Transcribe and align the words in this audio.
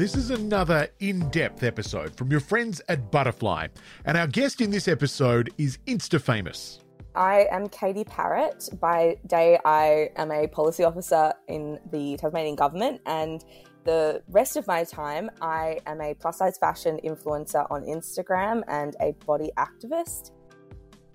This 0.00 0.16
is 0.16 0.30
another 0.30 0.88
in 1.00 1.28
depth 1.28 1.62
episode 1.62 2.16
from 2.16 2.30
your 2.30 2.40
friends 2.40 2.80
at 2.88 3.10
Butterfly, 3.10 3.66
and 4.06 4.16
our 4.16 4.26
guest 4.26 4.62
in 4.62 4.70
this 4.70 4.88
episode 4.88 5.50
is 5.58 5.76
Insta 5.86 6.18
famous. 6.18 6.80
I 7.14 7.46
am 7.50 7.68
Katie 7.68 8.04
Parrott. 8.04 8.70
By 8.80 9.18
day, 9.26 9.58
I 9.62 10.08
am 10.16 10.32
a 10.32 10.46
policy 10.46 10.84
officer 10.84 11.34
in 11.48 11.78
the 11.92 12.16
Tasmanian 12.16 12.56
government, 12.56 13.02
and 13.04 13.44
the 13.84 14.22
rest 14.30 14.56
of 14.56 14.66
my 14.66 14.84
time, 14.84 15.28
I 15.42 15.80
am 15.84 16.00
a 16.00 16.14
plus 16.14 16.38
size 16.38 16.56
fashion 16.56 16.98
influencer 17.04 17.70
on 17.70 17.82
Instagram 17.82 18.62
and 18.68 18.96
a 19.02 19.12
body 19.26 19.50
activist. 19.58 20.30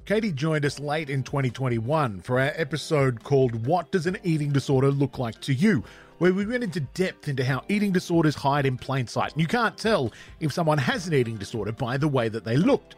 Katie 0.05 0.31
joined 0.31 0.63
us 0.63 0.79
late 0.79 1.09
in 1.09 1.23
2021 1.23 2.21
for 2.21 2.39
our 2.39 2.54
episode 2.55 3.23
called 3.23 3.65
What 3.65 3.91
Does 3.91 4.05
an 4.05 4.20
Eating 4.23 4.52
Disorder 4.52 4.91
Look 4.91 5.18
Like 5.18 5.42
to 5.42 5.56
You? 5.56 5.83
Where 6.18 6.33
we 6.33 6.46
went 6.46 6.64
into 6.64 6.79
depth 6.79 7.28
into 7.28 7.43
how 7.43 7.64
eating 7.69 7.92
disorders 7.92 8.36
hide 8.36 8.65
in 8.65 8.78
plain 8.78 9.07
sight. 9.07 9.33
And 9.33 9.42
you 9.42 9.47
can't 9.47 9.78
tell 9.78 10.11
if 10.39 10.54
someone 10.54 10.78
has 10.78 11.07
an 11.07 11.14
eating 11.14 11.36
disorder 11.36 11.71
by 11.71 11.97
the 11.97 12.07
way 12.07 12.29
that 12.29 12.43
they 12.43 12.57
looked. 12.57 12.96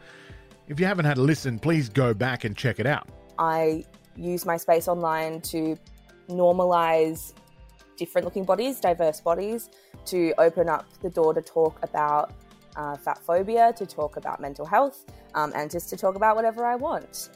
If 0.67 0.79
you 0.79 0.85
haven't 0.85 1.05
had 1.05 1.17
a 1.17 1.21
listen, 1.21 1.59
please 1.59 1.89
go 1.89 2.13
back 2.13 2.43
and 2.43 2.55
check 2.55 2.79
it 2.79 2.85
out. 2.85 3.07
I 3.39 3.85
use 4.15 4.45
my 4.45 4.57
space 4.57 4.87
online 4.87 5.41
to 5.41 5.77
normalize 6.29 7.33
different 7.97 8.25
looking 8.25 8.43
bodies, 8.43 8.79
diverse 8.79 9.21
bodies, 9.21 9.69
to 10.05 10.33
open 10.37 10.69
up 10.69 10.85
the 11.01 11.09
door 11.09 11.33
to 11.33 11.41
talk 11.41 11.79
about 11.83 12.33
uh, 12.75 12.95
fat 12.95 13.17
phobia, 13.17 13.73
to 13.75 13.85
talk 13.85 14.17
about 14.17 14.39
mental 14.39 14.65
health, 14.65 15.05
um, 15.33 15.51
and 15.55 15.71
just 15.71 15.89
to 15.89 15.97
talk 15.97 16.15
about 16.15 16.35
whatever 16.35 16.65
I 16.65 16.75
want. 16.75 17.29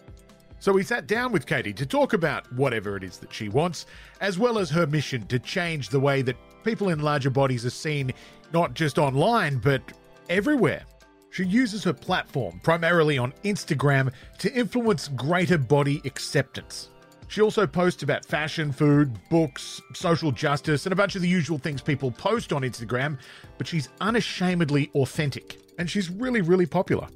So 0.61 0.71
we 0.71 0.83
sat 0.83 1.07
down 1.07 1.31
with 1.31 1.47
Katie 1.47 1.73
to 1.73 1.88
talk 1.88 2.13
about 2.13 2.53
whatever 2.53 2.95
it 2.95 3.03
is 3.03 3.17
that 3.17 3.33
she 3.33 3.49
wants, 3.49 3.88
as 4.20 4.38
well 4.38 4.59
as 4.59 4.70
her 4.70 4.85
mission 4.85 5.25
to 5.25 5.39
change 5.39 5.89
the 5.89 5.99
way 5.99 6.21
that 6.21 6.35
people 6.63 6.90
in 6.90 6.99
larger 6.99 7.31
bodies 7.31 7.65
are 7.65 7.71
seen, 7.71 8.13
not 8.53 8.76
just 8.76 8.99
online, 8.99 9.57
but 9.57 9.81
everywhere. 10.29 10.84
She 11.31 11.45
uses 11.45 11.84
her 11.84 11.93
platform, 11.93 12.59
primarily 12.62 13.18
on 13.18 13.34
Instagram, 13.43 14.13
to 14.37 14.53
influence 14.53 15.07
greater 15.07 15.57
body 15.57 15.99
acceptance. 16.05 16.90
She 17.27 17.41
also 17.41 17.65
posts 17.65 18.03
about 18.03 18.23
fashion, 18.23 18.71
food, 18.71 19.18
books, 19.31 19.81
social 19.96 20.31
justice, 20.31 20.85
and 20.85 20.93
a 20.93 20.96
bunch 20.96 21.15
of 21.15 21.23
the 21.23 21.27
usual 21.27 21.57
things 21.57 21.81
people 21.81 22.12
post 22.12 22.53
on 22.53 22.62
Instagram, 22.62 23.18
but 23.57 23.65
she's 23.65 23.90
unashamedly 23.99 24.91
authentic, 24.93 25.59
and 25.79 25.90
she's 25.90 26.12
really, 26.12 26.41
really 26.41 26.68
popular 26.68 27.07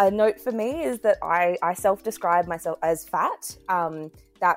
a 0.00 0.10
note 0.10 0.40
for 0.40 0.50
me 0.50 0.82
is 0.82 1.00
that 1.00 1.18
I, 1.22 1.58
I 1.62 1.74
self 1.74 2.02
describe 2.02 2.46
myself 2.46 2.78
as 2.82 3.04
fat. 3.04 3.56
Um, 3.68 4.10
that 4.40 4.56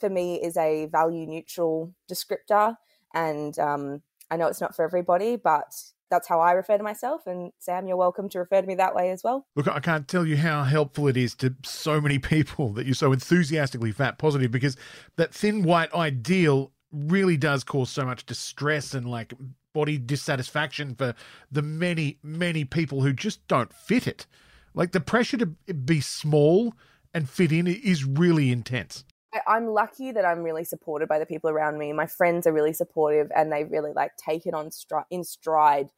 for 0.00 0.08
me 0.08 0.36
is 0.36 0.56
a 0.56 0.86
value 0.86 1.26
neutral 1.26 1.92
descriptor. 2.10 2.76
And 3.12 3.58
um, 3.58 4.02
I 4.30 4.36
know 4.36 4.46
it's 4.46 4.60
not 4.60 4.74
for 4.74 4.84
everybody, 4.84 5.36
but 5.36 5.74
that's 6.10 6.28
how 6.28 6.40
I 6.40 6.52
refer 6.52 6.78
to 6.78 6.84
myself. 6.84 7.26
And 7.26 7.52
Sam, 7.58 7.88
you're 7.88 7.96
welcome 7.96 8.28
to 8.30 8.38
refer 8.38 8.60
to 8.60 8.66
me 8.66 8.76
that 8.76 8.94
way 8.94 9.10
as 9.10 9.24
well. 9.24 9.46
Look, 9.56 9.66
I 9.66 9.80
can't 9.80 10.06
tell 10.06 10.24
you 10.24 10.36
how 10.36 10.62
helpful 10.62 11.08
it 11.08 11.16
is 11.16 11.34
to 11.36 11.54
so 11.64 12.00
many 12.00 12.18
people 12.18 12.72
that 12.74 12.86
you're 12.86 12.94
so 12.94 13.12
enthusiastically 13.12 13.90
fat 13.90 14.18
positive 14.18 14.52
because 14.52 14.76
that 15.16 15.34
thin 15.34 15.64
white 15.64 15.92
ideal 15.92 16.70
really 16.92 17.36
does 17.36 17.64
cause 17.64 17.90
so 17.90 18.04
much 18.04 18.26
distress 18.26 18.94
and 18.94 19.10
like 19.10 19.32
body 19.72 19.98
dissatisfaction 19.98 20.94
for 20.94 21.14
the 21.50 21.62
many, 21.62 22.18
many 22.22 22.64
people 22.64 23.02
who 23.02 23.12
just 23.12 23.44
don't 23.48 23.72
fit 23.72 24.06
it. 24.06 24.26
Like 24.74 24.92
the 24.92 25.00
pressure 25.00 25.36
to 25.38 25.46
be 25.46 26.00
small 26.00 26.74
and 27.12 27.28
fit 27.28 27.52
in 27.52 27.66
is 27.66 28.04
really 28.04 28.50
intense. 28.50 29.04
I'm 29.46 29.68
lucky 29.68 30.12
that 30.12 30.24
I'm 30.24 30.42
really 30.42 30.64
supported 30.64 31.08
by 31.08 31.18
the 31.18 31.26
people 31.26 31.50
around 31.50 31.78
me. 31.78 31.92
My 31.92 32.06
friends 32.06 32.46
are 32.46 32.52
really 32.52 32.72
supportive 32.72 33.30
and 33.34 33.50
they 33.50 33.64
really 33.64 33.92
like 33.92 34.12
take 34.16 34.46
it 34.46 34.54
on 34.54 34.70
stri- 34.70 35.04
in 35.10 35.24
stride, 35.24 35.90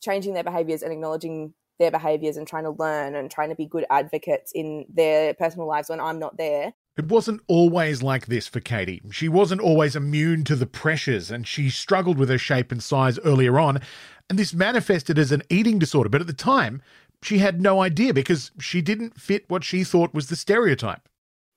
changing 0.00 0.34
their 0.34 0.44
behaviors 0.44 0.82
and 0.82 0.92
acknowledging 0.92 1.54
their 1.78 1.90
behaviors 1.90 2.36
and 2.36 2.46
trying 2.46 2.64
to 2.64 2.70
learn 2.70 3.14
and 3.14 3.30
trying 3.30 3.48
to 3.48 3.54
be 3.54 3.66
good 3.66 3.86
advocates 3.90 4.52
in 4.54 4.86
their 4.92 5.34
personal 5.34 5.66
lives 5.66 5.88
when 5.88 6.00
I'm 6.00 6.18
not 6.18 6.36
there. 6.36 6.72
It 6.96 7.08
wasn't 7.08 7.40
always 7.46 8.02
like 8.02 8.26
this 8.26 8.46
for 8.46 8.60
Katie. 8.60 9.00
She 9.10 9.28
wasn't 9.28 9.60
always 9.60 9.96
immune 9.96 10.44
to 10.44 10.56
the 10.56 10.66
pressures 10.66 11.30
and 11.30 11.46
she 11.46 11.70
struggled 11.70 12.18
with 12.18 12.28
her 12.28 12.38
shape 12.38 12.70
and 12.70 12.82
size 12.82 13.18
earlier 13.20 13.58
on. 13.58 13.80
And 14.28 14.38
this 14.38 14.52
manifested 14.52 15.18
as 15.18 15.32
an 15.32 15.42
eating 15.48 15.78
disorder. 15.78 16.08
But 16.08 16.20
at 16.20 16.26
the 16.26 16.32
time, 16.32 16.82
she 17.22 17.38
had 17.38 17.60
no 17.60 17.82
idea 17.82 18.14
because 18.14 18.50
she 18.58 18.80
didn't 18.80 19.20
fit 19.20 19.44
what 19.48 19.64
she 19.64 19.84
thought 19.84 20.14
was 20.14 20.28
the 20.28 20.36
stereotype. 20.36 21.08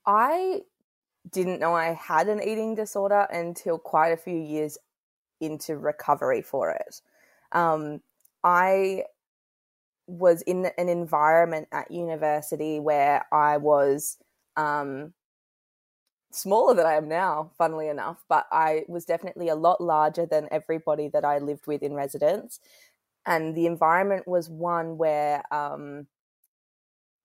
I 0.06 0.62
didn't 1.30 1.60
know 1.60 1.74
I 1.74 1.94
had 1.94 2.28
an 2.28 2.42
eating 2.42 2.74
disorder 2.74 3.26
until 3.30 3.78
quite 3.78 4.10
a 4.10 4.16
few 4.16 4.36
years 4.36 4.76
into 5.40 5.76
recovery 5.76 6.42
for 6.42 6.70
it. 6.70 7.00
Um, 7.52 8.00
I 8.42 9.04
was 10.06 10.42
in 10.42 10.66
an 10.76 10.88
environment 10.88 11.68
at 11.72 11.90
university 11.90 12.78
where 12.78 13.24
I 13.32 13.56
was 13.56 14.18
um, 14.56 15.14
smaller 16.30 16.74
than 16.74 16.84
I 16.84 16.94
am 16.94 17.08
now, 17.08 17.50
funnily 17.56 17.88
enough, 17.88 18.22
but 18.28 18.46
I 18.52 18.84
was 18.86 19.06
definitely 19.06 19.48
a 19.48 19.54
lot 19.54 19.80
larger 19.80 20.26
than 20.26 20.48
everybody 20.50 21.08
that 21.08 21.24
I 21.24 21.38
lived 21.38 21.66
with 21.66 21.82
in 21.82 21.94
residence 21.94 22.60
and 23.26 23.54
the 23.54 23.66
environment 23.66 24.28
was 24.28 24.48
one 24.48 24.98
where 24.98 25.42
um, 25.52 26.06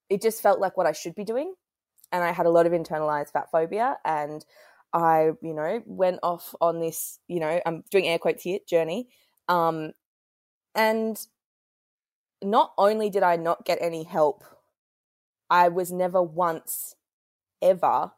it 0.10 0.22
just 0.22 0.42
felt 0.42 0.60
like 0.60 0.78
what 0.78 0.88
I 0.88 0.92
should 0.92 1.16
be 1.16 1.24
doing. 1.24 1.54
And 2.12 2.24
I 2.24 2.32
had 2.32 2.46
a 2.46 2.50
lot 2.50 2.66
of 2.66 2.72
internalized 2.72 3.32
fat 3.32 3.52
phobia. 3.52 3.98
And 4.06 4.44
I, 4.94 5.32
you 5.42 5.54
know, 5.54 5.84
went 5.86 6.20
off 6.24 6.56
on 6.62 6.80
this, 6.80 7.20
you 7.28 7.40
know, 7.40 7.60
I'm 7.66 7.84
doing 7.92 8.08
air 8.08 8.18
quotes 8.18 8.44
here, 8.44 8.60
journey. 8.68 9.10
Um, 9.48 9.92
and 10.74 11.20
not 12.42 12.74
only 12.78 13.10
did 13.10 13.24
I 13.24 13.36
not 13.36 13.66
get 13.66 13.80
any 13.82 14.04
help, 14.04 14.44
I 15.50 15.68
was 15.68 15.92
never 15.92 16.22
once 16.22 16.96
ever 17.62 18.12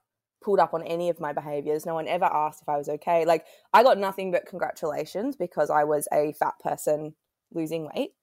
pulled 0.43 0.59
up 0.59 0.73
on 0.73 0.83
any 0.83 1.09
of 1.09 1.19
my 1.19 1.33
behaviors. 1.33 1.85
No 1.85 1.95
one 1.95 2.07
ever 2.07 2.25
asked 2.25 2.61
if 2.61 2.69
I 2.69 2.77
was 2.77 2.89
okay. 2.89 3.25
Like, 3.25 3.45
I 3.73 3.83
got 3.83 3.97
nothing 3.97 4.31
but 4.31 4.45
congratulations 4.45 5.35
because 5.35 5.69
I 5.69 5.83
was 5.83 6.07
a 6.13 6.33
fat 6.33 6.53
person 6.63 7.15
losing 7.53 7.89
weight. 7.93 8.13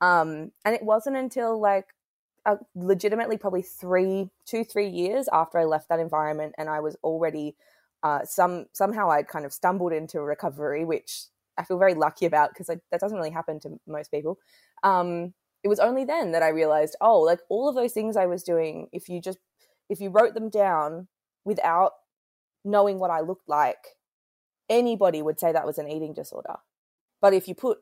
Um, 0.00 0.52
and 0.64 0.74
it 0.74 0.82
wasn't 0.82 1.16
until 1.16 1.60
like 1.60 1.86
legitimately 2.74 3.36
probably 3.36 3.62
three, 3.62 4.30
two, 4.46 4.64
three 4.64 4.88
years 4.88 5.28
after 5.32 5.58
I 5.58 5.64
left 5.64 5.88
that 5.88 6.00
environment, 6.00 6.54
and 6.58 6.68
I 6.68 6.80
was 6.80 6.96
already 7.02 7.56
uh, 8.02 8.20
some 8.24 8.66
somehow 8.72 9.10
I'd 9.10 9.28
kind 9.28 9.44
of 9.44 9.52
stumbled 9.52 9.92
into 9.92 10.20
recovery, 10.20 10.84
which 10.84 11.24
I 11.56 11.64
feel 11.64 11.78
very 11.78 11.94
lucky 11.94 12.26
about 12.26 12.50
because 12.50 12.68
that 12.68 13.00
doesn't 13.00 13.18
really 13.18 13.30
happen 13.30 13.60
to 13.60 13.80
most 13.86 14.10
people. 14.10 14.38
Um, 14.82 15.34
it 15.64 15.68
was 15.68 15.80
only 15.80 16.04
then 16.04 16.32
that 16.32 16.42
I 16.42 16.48
realized, 16.48 16.96
oh, 17.00 17.20
like 17.20 17.40
all 17.48 17.68
of 17.68 17.74
those 17.74 17.92
things 17.92 18.16
I 18.16 18.26
was 18.26 18.42
doing, 18.44 18.88
if 18.92 19.08
you 19.08 19.20
just 19.20 19.38
if 19.88 20.00
you 20.00 20.10
wrote 20.10 20.34
them 20.34 20.48
down 20.48 21.08
without 21.44 21.92
knowing 22.64 22.98
what 22.98 23.10
I 23.10 23.20
looked 23.20 23.48
like, 23.48 23.96
anybody 24.68 25.22
would 25.22 25.40
say 25.40 25.52
that 25.52 25.66
was 25.66 25.78
an 25.78 25.88
eating 25.88 26.14
disorder. 26.14 26.56
But 27.20 27.34
if 27.34 27.48
you 27.48 27.54
put 27.54 27.78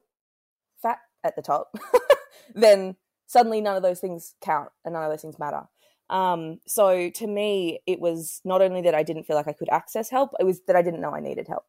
at 1.27 1.37
the 1.37 1.43
top, 1.43 1.75
then 2.55 2.97
suddenly 3.27 3.61
none 3.61 3.77
of 3.77 3.83
those 3.83 4.01
things 4.01 4.35
count 4.41 4.71
and 4.85 4.95
none 4.95 5.05
of 5.05 5.11
those 5.11 5.23
things 5.23 5.39
matter. 5.39 5.63
Um, 6.09 6.61
so 6.67 7.11
to 7.11 7.27
me, 7.27 7.81
it 7.87 8.01
was 8.01 8.41
not 8.45 8.63
only 8.63 8.83
that 8.83 8.95
I 8.95 9.03
didn't 9.03 9.25
feel 9.25 9.37
like 9.37 9.49
I 9.49 9.53
could 9.53 9.69
access 9.71 10.09
help, 10.09 10.31
it 10.39 10.45
was 10.45 10.61
that 10.67 10.77
I 10.77 10.83
didn't 10.83 11.01
know 11.01 11.15
I 11.15 11.21
needed 11.21 11.49
help. 11.49 11.65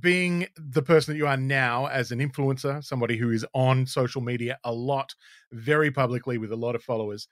Being 0.00 0.46
the 0.56 0.82
person 0.82 1.12
that 1.12 1.18
you 1.18 1.26
are 1.26 1.36
now 1.36 1.86
as 1.86 2.10
an 2.10 2.20
influencer, 2.20 2.82
somebody 2.82 3.16
who 3.16 3.30
is 3.30 3.44
on 3.52 3.86
social 3.86 4.22
media 4.22 4.58
a 4.64 4.72
lot, 4.72 5.14
very 5.52 5.90
publicly 5.90 6.38
with 6.38 6.52
a 6.52 6.56
lot 6.56 6.74
of 6.74 6.82
followers, 6.82 7.28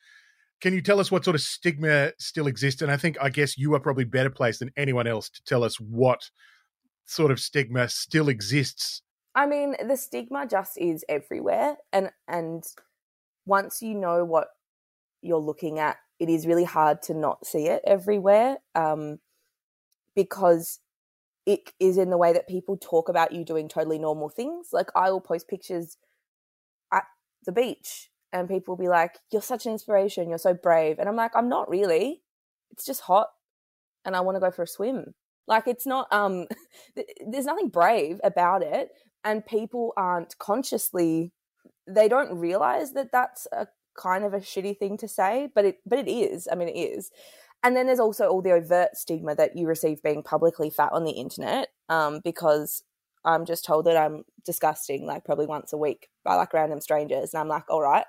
can 0.61 0.75
you 0.75 0.83
tell 0.83 1.01
us 1.01 1.11
what 1.11 1.25
sort 1.25 1.37
of 1.37 1.43
stigma 1.43 2.12
still 2.19 2.47
exists? 2.47 2.83
And 2.83 2.91
I 2.91 2.97
think, 2.97 3.17
I 3.21 3.29
guess 3.29 3.56
you 3.56 3.75
are 3.75 3.81
probably 3.81 4.05
better 4.05 4.31
placed 4.31 4.61
than 4.61 4.73
anyone 4.77 5.06
else 5.06 5.31
to 5.31 5.43
tell 5.45 5.62
us 5.62 5.79
what 5.79 6.31
sort 7.05 7.31
of 7.31 7.38
stigma 7.38 7.88
still 7.88 8.29
exists 8.29 9.03
I 9.37 9.47
mean, 9.47 9.77
the 9.87 9.99
stigma 9.99 10.47
just 10.47 10.79
is 10.79 11.05
everywhere, 11.11 11.77
and 11.93 12.11
and 12.27 12.65
once 13.44 13.83
you 13.83 13.94
know 13.94 14.25
what 14.25 14.49
you're 15.21 15.38
looking 15.38 15.79
at, 15.79 15.99
it 16.19 16.31
is 16.31 16.47
really 16.47 16.65
hard 16.65 17.03
to 17.03 17.15
not 17.15 17.47
see 17.47 17.67
it 17.67 17.83
everywhere, 17.87 18.56
um, 18.75 19.19
because 20.15 20.81
it 21.47 21.73
is 21.79 21.99
in 21.99 22.11
the 22.11 22.17
way 22.17 22.33
that 22.33 22.49
people 22.49 22.79
talk 22.79 23.11
about 23.11 23.33
you 23.33 23.44
doing 23.44 23.69
totally 23.69 23.99
normal 23.99 24.31
things. 24.31 24.69
Like 24.73 24.88
I 24.97 25.11
will 25.11 25.21
post 25.21 25.49
pictures 25.49 25.99
at 26.93 27.05
the 27.44 27.53
beach, 27.53 28.11
and 28.32 28.49
people 28.49 28.75
will 28.75 28.82
be 28.82 28.89
like, 28.89 29.19
"You're 29.31 29.43
such 29.43 29.67
an 29.67 29.73
inspiration. 29.73 30.31
You're 30.31 30.39
so 30.39 30.55
brave," 30.55 30.99
and 30.99 31.11
I'm 31.11 31.17
like, 31.17 31.37
"I'm 31.37 31.50
not 31.50 31.69
really. 31.69 32.23
It's 32.71 32.87
just 32.87 33.03
hot, 33.03 33.29
and 34.06 34.17
I 34.17 34.21
want 34.21 34.37
to 34.37 34.41
go 34.41 34.50
for 34.50 34.62
a 34.62 34.67
swim." 34.67 35.15
Like 35.47 35.69
it's 35.69 35.87
not 35.87 36.12
um 36.12 36.47
there's 37.27 37.44
nothing 37.47 37.69
brave 37.69 38.21
about 38.25 38.62
it 38.62 38.91
and 39.26 39.44
people 39.44 39.93
aren't 39.99 40.38
consciously 40.38 41.32
they 41.87 42.08
don't 42.08 42.34
realize 42.38 42.94
that 42.94 43.12
that's 43.12 43.46
a 43.52 43.67
kind 43.99 44.25
of 44.25 44.32
a 44.32 44.38
shitty 44.38 44.78
thing 44.78 44.96
to 44.96 45.08
say 45.08 45.49
but 45.55 45.64
it 45.64 45.78
but 45.84 45.99
it 45.99 46.11
is 46.11 46.49
i 46.50 46.55
mean 46.55 46.69
it 46.69 46.78
is 46.78 47.11
and 47.62 47.76
then 47.76 47.87
there's 47.87 48.00
also 48.00 48.28
all 48.28 48.43
the 48.43 48.52
overt 48.52 48.96
stigma 48.96 49.34
that 49.34 49.56
you 49.56 49.67
receive 49.67 50.02
being 50.02 50.23
publicly 50.23 50.70
fat 50.70 50.93
on 50.93 51.05
the 51.05 51.12
internet 51.12 51.69
um, 51.88 52.20
because 52.23 52.82
I'm 53.26 53.44
just 53.44 53.64
told 53.64 53.87
that 53.87 53.96
I'm 53.96 54.25
disgusting, 54.44 55.05
like 55.05 55.25
probably 55.25 55.46
once 55.46 55.72
a 55.72 55.76
week 55.76 56.08
by 56.25 56.37
like 56.37 56.55
random 56.55 56.81
strangers. 56.81 57.34
And 57.34 57.40
I'm 57.40 57.49
like, 57.49 57.64
all 57.69 57.82
right. 57.82 58.06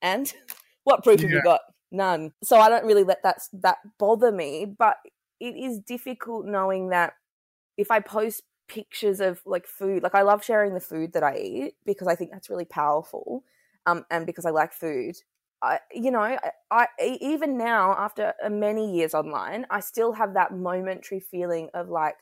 And 0.00 0.32
what 0.84 1.02
proof 1.02 1.20
yeah. 1.20 1.26
have 1.26 1.34
you 1.34 1.42
got? 1.42 1.60
None. 1.90 2.32
So 2.42 2.58
I 2.58 2.68
don't 2.68 2.86
really 2.86 3.04
let 3.04 3.22
that 3.24 3.42
that 3.54 3.78
bother 3.98 4.32
me, 4.32 4.66
but 4.78 4.96
it 5.40 5.56
is 5.56 5.80
difficult 5.80 6.46
knowing 6.46 6.90
that 6.90 7.14
if 7.76 7.90
I 7.90 8.00
post 8.00 8.42
pictures 8.68 9.20
of 9.20 9.40
like 9.46 9.66
food, 9.66 10.02
like 10.02 10.14
I 10.14 10.22
love 10.22 10.44
sharing 10.44 10.74
the 10.74 10.80
food 10.80 11.12
that 11.12 11.22
I 11.22 11.36
eat 11.36 11.74
because 11.84 12.08
I 12.08 12.14
think 12.14 12.30
that's 12.30 12.50
really 12.50 12.64
powerful, 12.64 13.44
um, 13.86 14.04
and 14.10 14.26
because 14.26 14.46
I 14.46 14.50
like 14.50 14.72
food. 14.72 15.16
I, 15.62 15.78
you 15.92 16.10
know, 16.10 16.20
I, 16.20 16.38
I 16.70 16.86
even 17.20 17.56
now 17.56 17.92
after 17.92 18.34
many 18.50 18.94
years 18.96 19.14
online, 19.14 19.66
I 19.70 19.80
still 19.80 20.12
have 20.12 20.34
that 20.34 20.52
momentary 20.52 21.20
feeling 21.20 21.70
of 21.72 21.88
like, 21.88 22.16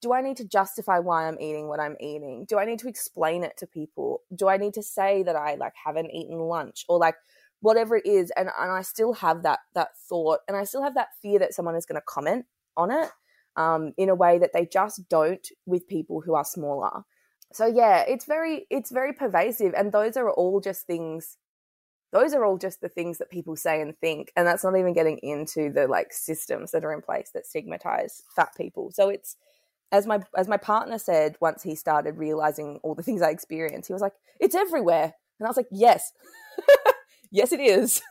do 0.00 0.12
I 0.12 0.20
need 0.20 0.36
to 0.38 0.44
justify 0.48 0.98
why 0.98 1.28
I'm 1.28 1.38
eating 1.40 1.68
what 1.68 1.80
I'm 1.80 1.96
eating? 2.00 2.44
Do 2.48 2.58
I 2.58 2.64
need 2.64 2.78
to 2.80 2.88
explain 2.88 3.44
it 3.44 3.56
to 3.58 3.66
people? 3.66 4.22
Do 4.34 4.48
I 4.48 4.56
need 4.56 4.74
to 4.74 4.82
say 4.82 5.22
that 5.24 5.36
I 5.36 5.54
like 5.56 5.74
haven't 5.84 6.10
eaten 6.12 6.38
lunch 6.38 6.84
or 6.88 6.98
like 6.98 7.16
whatever 7.60 7.96
it 7.96 8.06
is? 8.06 8.32
And 8.36 8.48
and 8.58 8.70
I 8.72 8.82
still 8.82 9.12
have 9.14 9.42
that 9.44 9.60
that 9.74 9.96
thought, 10.08 10.40
and 10.48 10.56
I 10.56 10.64
still 10.64 10.82
have 10.82 10.94
that 10.94 11.08
fear 11.22 11.38
that 11.40 11.54
someone 11.54 11.76
is 11.76 11.86
going 11.86 12.00
to 12.00 12.04
comment 12.06 12.46
on 12.76 12.90
it 12.90 13.10
um, 13.58 13.92
in 13.98 14.08
a 14.08 14.14
way 14.14 14.38
that 14.38 14.52
they 14.54 14.64
just 14.64 15.08
don't 15.10 15.46
with 15.66 15.88
people 15.88 16.22
who 16.22 16.34
are 16.34 16.44
smaller. 16.44 17.02
So 17.52 17.66
yeah, 17.66 18.04
it's 18.06 18.24
very 18.24 18.66
it's 18.70 18.90
very 18.90 19.12
pervasive, 19.12 19.74
and 19.76 19.92
those 19.92 20.16
are 20.16 20.30
all 20.30 20.60
just 20.60 20.86
things. 20.86 21.36
Those 22.12 22.32
are 22.32 22.44
all 22.44 22.56
just 22.56 22.80
the 22.80 22.88
things 22.88 23.18
that 23.18 23.30
people 23.30 23.56
say 23.56 23.82
and 23.82 23.98
think, 23.98 24.32
and 24.36 24.46
that's 24.46 24.64
not 24.64 24.76
even 24.76 24.94
getting 24.94 25.18
into 25.18 25.70
the 25.70 25.88
like 25.88 26.12
systems 26.12 26.70
that 26.70 26.84
are 26.84 26.92
in 26.92 27.02
place 27.02 27.30
that 27.34 27.46
stigmatize 27.46 28.22
fat 28.34 28.50
people. 28.56 28.90
So 28.92 29.08
it's 29.08 29.36
as 29.90 30.06
my 30.06 30.20
as 30.36 30.46
my 30.46 30.56
partner 30.56 30.98
said 30.98 31.36
once 31.40 31.62
he 31.62 31.74
started 31.74 32.16
realizing 32.16 32.78
all 32.82 32.94
the 32.94 33.02
things 33.02 33.22
I 33.22 33.30
experienced, 33.30 33.88
he 33.88 33.92
was 33.92 34.02
like, 34.02 34.14
"It's 34.40 34.54
everywhere," 34.54 35.14
and 35.40 35.46
I 35.46 35.48
was 35.48 35.56
like, 35.56 35.68
"Yes, 35.72 36.12
yes, 37.32 37.52
it 37.52 37.60
is." 37.60 38.02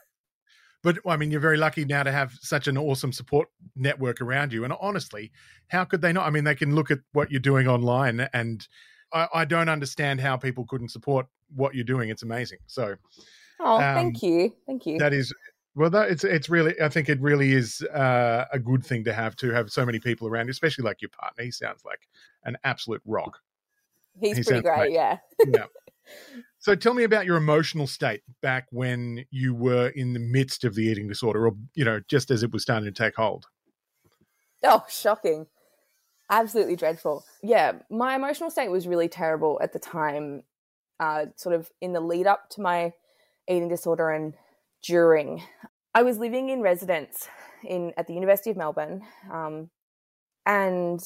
But 0.88 1.00
I 1.06 1.18
mean, 1.18 1.30
you're 1.30 1.38
very 1.38 1.58
lucky 1.58 1.84
now 1.84 2.02
to 2.02 2.10
have 2.10 2.32
such 2.40 2.66
an 2.66 2.78
awesome 2.78 3.12
support 3.12 3.48
network 3.76 4.22
around 4.22 4.54
you. 4.54 4.64
And 4.64 4.72
honestly, 4.80 5.30
how 5.68 5.84
could 5.84 6.00
they 6.00 6.14
not? 6.14 6.26
I 6.26 6.30
mean, 6.30 6.44
they 6.44 6.54
can 6.54 6.74
look 6.74 6.90
at 6.90 7.00
what 7.12 7.30
you're 7.30 7.40
doing 7.40 7.68
online, 7.68 8.26
and 8.32 8.66
I, 9.12 9.28
I 9.34 9.44
don't 9.44 9.68
understand 9.68 10.18
how 10.18 10.38
people 10.38 10.64
couldn't 10.64 10.88
support 10.88 11.26
what 11.54 11.74
you're 11.74 11.84
doing. 11.84 12.08
It's 12.08 12.22
amazing. 12.22 12.60
So, 12.68 12.96
oh, 13.60 13.76
um, 13.76 13.94
thank 13.96 14.22
you, 14.22 14.54
thank 14.66 14.86
you. 14.86 14.98
That 14.98 15.12
is 15.12 15.30
well, 15.74 15.90
that, 15.90 16.10
it's 16.10 16.24
it's 16.24 16.48
really. 16.48 16.74
I 16.80 16.88
think 16.88 17.10
it 17.10 17.20
really 17.20 17.52
is 17.52 17.82
uh, 17.82 18.46
a 18.50 18.58
good 18.58 18.82
thing 18.82 19.04
to 19.04 19.12
have 19.12 19.36
to 19.36 19.50
have 19.50 19.70
so 19.70 19.84
many 19.84 19.98
people 19.98 20.26
around, 20.26 20.48
especially 20.48 20.84
like 20.84 21.02
your 21.02 21.10
partner. 21.10 21.44
He 21.44 21.50
sounds 21.50 21.84
like 21.84 22.08
an 22.44 22.56
absolute 22.64 23.02
rock. 23.04 23.40
He's 24.18 24.38
he 24.38 24.42
pretty 24.42 24.62
great, 24.62 24.76
great, 24.76 24.92
yeah. 24.92 25.18
yeah. 25.48 25.66
So 26.60 26.74
tell 26.74 26.94
me 26.94 27.04
about 27.04 27.24
your 27.24 27.36
emotional 27.36 27.86
state 27.86 28.22
back 28.42 28.66
when 28.70 29.24
you 29.30 29.54
were 29.54 29.88
in 29.88 30.12
the 30.12 30.18
midst 30.18 30.64
of 30.64 30.74
the 30.74 30.82
eating 30.82 31.06
disorder, 31.06 31.46
or 31.46 31.52
you 31.74 31.84
know, 31.84 32.00
just 32.08 32.30
as 32.30 32.42
it 32.42 32.52
was 32.52 32.62
starting 32.62 32.92
to 32.92 32.92
take 32.92 33.14
hold. 33.14 33.46
Oh, 34.64 34.84
shocking! 34.88 35.46
Absolutely 36.30 36.74
dreadful. 36.74 37.24
Yeah, 37.42 37.74
my 37.90 38.16
emotional 38.16 38.50
state 38.50 38.70
was 38.70 38.88
really 38.88 39.08
terrible 39.08 39.58
at 39.62 39.72
the 39.72 39.78
time. 39.78 40.42
Uh, 40.98 41.26
sort 41.36 41.54
of 41.54 41.70
in 41.80 41.92
the 41.92 42.00
lead 42.00 42.26
up 42.26 42.50
to 42.50 42.60
my 42.60 42.92
eating 43.48 43.68
disorder 43.68 44.10
and 44.10 44.34
during. 44.82 45.42
I 45.94 46.02
was 46.02 46.18
living 46.18 46.48
in 46.48 46.60
residence 46.60 47.28
in 47.62 47.92
at 47.96 48.08
the 48.08 48.14
University 48.14 48.50
of 48.50 48.56
Melbourne, 48.56 49.02
um, 49.32 49.70
and 50.44 51.00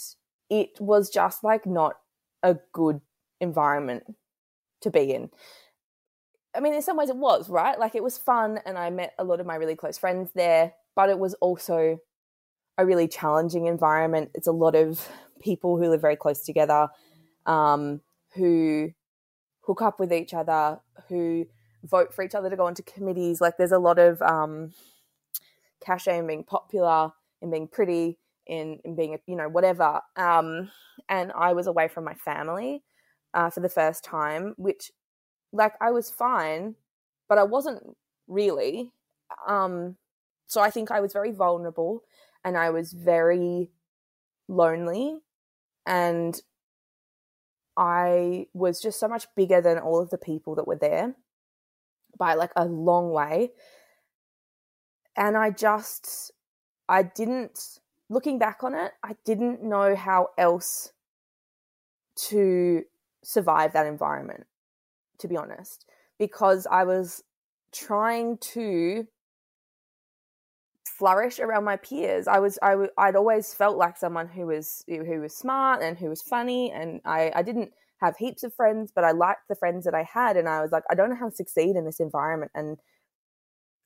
it 0.48 0.70
was 0.80 1.10
just 1.10 1.44
like 1.44 1.66
not 1.66 1.96
a 2.42 2.56
good 2.72 3.02
environment 3.40 4.04
to 4.82 4.90
be 4.90 5.12
in. 5.12 5.30
I 6.54 6.60
mean, 6.60 6.74
in 6.74 6.82
some 6.82 6.96
ways 6.96 7.08
it 7.08 7.16
was, 7.16 7.48
right? 7.48 7.78
Like 7.78 7.94
it 7.94 8.02
was 8.02 8.18
fun 8.18 8.60
and 8.66 8.76
I 8.76 8.90
met 8.90 9.14
a 9.18 9.24
lot 9.24 9.40
of 9.40 9.46
my 9.46 9.54
really 9.54 9.76
close 9.76 9.96
friends 9.96 10.30
there, 10.34 10.74
but 10.94 11.08
it 11.08 11.18
was 11.18 11.34
also 11.34 11.98
a 12.76 12.84
really 12.84 13.08
challenging 13.08 13.66
environment. 13.66 14.30
It's 14.34 14.46
a 14.46 14.52
lot 14.52 14.74
of 14.74 15.08
people 15.40 15.78
who 15.78 15.88
live 15.88 16.00
very 16.00 16.16
close 16.16 16.40
together, 16.44 16.88
um, 17.46 18.00
who 18.34 18.92
hook 19.62 19.80
up 19.80 19.98
with 19.98 20.12
each 20.12 20.34
other, 20.34 20.80
who 21.08 21.46
vote 21.84 22.12
for 22.12 22.22
each 22.22 22.34
other 22.34 22.50
to 22.50 22.56
go 22.56 22.68
into 22.68 22.82
committees. 22.82 23.40
Like 23.40 23.56
there's 23.56 23.72
a 23.72 23.78
lot 23.78 23.98
of 23.98 24.20
um, 24.20 24.72
cachet 25.84 26.18
in 26.18 26.26
being 26.26 26.44
popular, 26.44 27.12
in 27.40 27.50
being 27.50 27.68
pretty, 27.68 28.18
in, 28.46 28.78
in 28.84 28.94
being, 28.94 29.18
you 29.26 29.36
know, 29.36 29.48
whatever. 29.48 30.00
Um, 30.16 30.70
and 31.08 31.32
I 31.32 31.54
was 31.54 31.66
away 31.66 31.88
from 31.88 32.04
my 32.04 32.14
family 32.14 32.82
uh, 33.34 33.50
for 33.50 33.60
the 33.60 33.68
first 33.68 34.04
time, 34.04 34.54
which, 34.56 34.90
like, 35.52 35.74
I 35.80 35.90
was 35.90 36.10
fine, 36.10 36.76
but 37.28 37.38
I 37.38 37.44
wasn't 37.44 37.96
really. 38.28 38.92
Um, 39.46 39.96
so 40.46 40.60
I 40.60 40.70
think 40.70 40.90
I 40.90 41.00
was 41.00 41.12
very 41.12 41.32
vulnerable 41.32 42.02
and 42.44 42.56
I 42.56 42.70
was 42.70 42.92
very 42.92 43.70
lonely. 44.48 45.20
And 45.86 46.40
I 47.76 48.46
was 48.52 48.80
just 48.80 49.00
so 49.00 49.08
much 49.08 49.26
bigger 49.34 49.60
than 49.60 49.78
all 49.78 50.00
of 50.00 50.10
the 50.10 50.18
people 50.18 50.54
that 50.56 50.66
were 50.66 50.76
there 50.76 51.14
by 52.18 52.34
like 52.34 52.52
a 52.54 52.66
long 52.66 53.10
way. 53.10 53.52
And 55.16 55.36
I 55.36 55.50
just, 55.50 56.32
I 56.88 57.02
didn't, 57.02 57.80
looking 58.08 58.38
back 58.38 58.62
on 58.62 58.74
it, 58.74 58.92
I 59.02 59.16
didn't 59.24 59.62
know 59.62 59.96
how 59.96 60.28
else 60.36 60.92
to 62.28 62.84
survive 63.24 63.72
that 63.72 63.86
environment, 63.86 64.44
to 65.18 65.28
be 65.28 65.36
honest, 65.36 65.86
because 66.18 66.66
I 66.70 66.84
was 66.84 67.24
trying 67.72 68.38
to 68.38 69.06
flourish 70.86 71.38
around 71.38 71.64
my 71.64 71.76
peers. 71.76 72.28
I 72.28 72.38
was 72.38 72.58
I 72.62 72.70
w- 72.72 72.90
I'd 72.98 73.16
always 73.16 73.54
felt 73.54 73.76
like 73.76 73.96
someone 73.96 74.28
who 74.28 74.46
was 74.46 74.84
who 74.88 75.20
was 75.20 75.34
smart 75.36 75.82
and 75.82 75.98
who 75.98 76.08
was 76.08 76.22
funny, 76.22 76.70
and 76.70 77.00
I 77.04 77.32
I 77.34 77.42
didn't 77.42 77.72
have 78.00 78.16
heaps 78.16 78.42
of 78.42 78.54
friends, 78.54 78.92
but 78.94 79.04
I 79.04 79.12
liked 79.12 79.48
the 79.48 79.54
friends 79.56 79.84
that 79.84 79.94
I 79.94 80.02
had, 80.02 80.36
and 80.36 80.48
I 80.48 80.60
was 80.60 80.72
like, 80.72 80.84
I 80.90 80.94
don't 80.94 81.10
know 81.10 81.16
how 81.16 81.28
to 81.30 81.34
succeed 81.36 81.76
in 81.76 81.84
this 81.84 82.00
environment. 82.00 82.52
And 82.54 82.78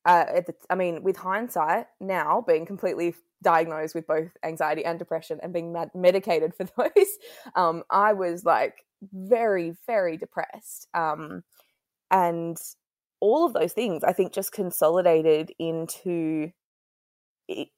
uh, 0.06 0.40
the, 0.46 0.54
I 0.70 0.76
mean, 0.76 1.02
with 1.02 1.16
hindsight 1.16 1.86
now, 2.00 2.42
being 2.46 2.64
completely 2.64 3.14
diagnosed 3.42 3.94
with 3.94 4.06
both 4.06 4.30
anxiety 4.44 4.84
and 4.84 4.98
depression 4.98 5.40
and 5.42 5.52
being 5.52 5.72
med- 5.72 5.90
medicated 5.94 6.54
for 6.54 6.64
those, 6.76 7.08
um, 7.56 7.82
I 7.90 8.12
was 8.12 8.44
like 8.44 8.86
very, 9.12 9.74
very 9.86 10.16
depressed. 10.16 10.86
Um, 10.94 11.42
and 12.10 12.56
all 13.20 13.44
of 13.44 13.52
those 13.52 13.72
things, 13.72 14.04
I 14.04 14.12
think, 14.12 14.32
just 14.32 14.52
consolidated 14.52 15.52
into 15.58 16.52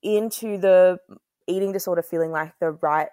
into 0.03 0.59
the 0.59 0.99
eating 1.47 1.73
disorder 1.73 2.03
feeling 2.03 2.31
like 2.31 2.55
the 2.59 2.71
right 2.71 3.09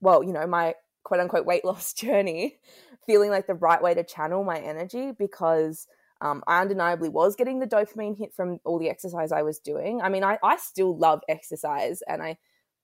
well 0.00 0.22
you 0.22 0.32
know 0.32 0.46
my 0.46 0.72
quote 1.02 1.20
unquote 1.20 1.44
weight 1.44 1.64
loss 1.64 1.92
journey 1.94 2.58
feeling 3.06 3.28
like 3.28 3.48
the 3.48 3.54
right 3.54 3.82
way 3.82 3.92
to 3.92 4.04
channel 4.04 4.44
my 4.44 4.58
energy 4.58 5.10
because 5.10 5.88
um, 6.20 6.42
I 6.46 6.60
undeniably 6.60 7.08
was 7.08 7.36
getting 7.36 7.58
the 7.58 7.66
dopamine 7.66 8.16
hit 8.16 8.34
from 8.34 8.58
all 8.64 8.78
the 8.78 8.88
exercise 8.88 9.32
I 9.32 9.42
was 9.42 9.58
doing. 9.58 10.00
I 10.00 10.08
mean, 10.08 10.24
I, 10.24 10.38
I 10.42 10.56
still 10.56 10.96
love 10.96 11.20
exercise, 11.28 12.02
and 12.08 12.22
I, 12.22 12.38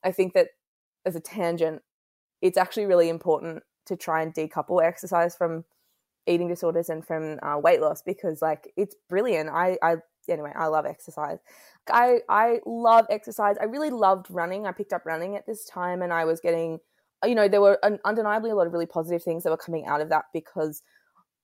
I 0.05 0.13
think 0.13 0.35
that 0.35 0.49
as 1.07 1.17
a 1.17 1.21
tangent, 1.21 1.83
it's 2.41 2.59
actually 2.59 2.87
really 2.87 3.09
important 3.09 3.63
to 3.87 3.97
try 3.97 4.23
and 4.23 4.35
decouple 4.35 4.83
exercise 4.83 5.35
from 5.35 5.65
eating 6.27 6.49
disorders 6.49 6.89
and 6.89 7.05
from 7.05 7.39
uh, 7.43 7.59
weight 7.59 7.81
loss 7.81 8.03
because, 8.03 8.43
like, 8.43 8.73
it's 8.77 8.95
brilliant. 9.09 9.49
I, 9.51 9.79
I 9.83 9.97
anyway, 10.29 10.53
I 10.55 10.67
love 10.67 10.87
exercise. 10.87 11.39
I, 11.91 12.21
I 12.29 12.61
love 12.67 13.07
exercise. 13.11 13.57
I 13.61 13.65
really 13.65 13.91
loved 13.91 14.27
running. 14.31 14.67
I 14.67 14.73
picked 14.73 14.93
up 14.93 15.07
running 15.07 15.37
at 15.37 15.47
this 15.47 15.65
time, 15.65 16.03
and 16.03 16.13
I 16.13 16.25
was 16.27 16.41
getting 16.41 16.81
you 17.25 17.35
know, 17.35 17.49
there 17.49 17.61
were 17.61 17.79
undeniably 18.05 18.51
a 18.51 18.55
lot 18.55 18.67
of 18.67 18.73
really 18.73 18.87
positive 18.87 19.23
things 19.23 19.45
that 19.45 19.51
were 19.51 19.57
coming 19.57 19.87
out 19.87 20.01
of 20.01 20.09
that 20.09 20.25
because 20.33 20.83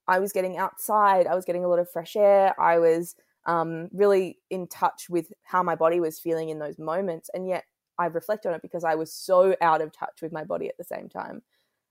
I 0.09 0.19
was 0.19 0.33
getting 0.33 0.57
outside, 0.57 1.27
I 1.27 1.35
was 1.35 1.45
getting 1.45 1.65
a 1.65 1.69
lot 1.69 1.79
of 1.79 1.91
fresh 1.91 2.17
air, 2.17 2.59
I 2.61 2.79
was 2.79 3.15
um, 3.47 3.88
really 3.93 4.38
in 4.50 4.67
touch 4.67 5.09
with 5.09 5.33
how 5.45 5.62
my 5.62 5.75
body 5.75 6.00
was 6.00 6.19
feeling 6.19 6.49
in 6.49 6.59
those 6.59 6.79
moments. 6.79 7.31
And 7.33 7.49
yet 7.49 7.65
I 7.99 8.07
reflect 8.07 8.47
on 8.47 8.55
it 8.55 8.62
because 8.62 8.85
I 8.85 8.95
was 8.95 9.12
so 9.12 9.55
out 9.61 9.81
of 9.81 9.93
touch 9.93 10.21
with 10.23 10.33
my 10.33 10.45
body 10.45 10.69
at 10.69 10.77
the 10.79 10.85
same 10.85 11.09
time. 11.09 11.43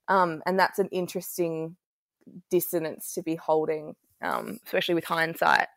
Um, 0.07 0.41
and 0.45 0.59
that's 0.59 0.79
an 0.79 0.89
interesting 0.91 1.75
dissonance 2.49 3.13
to 3.13 3.23
be 3.23 3.35
holding, 3.35 3.95
um, 4.21 4.59
especially 4.65 4.95
with 4.95 5.05
hindsight. 5.05 5.67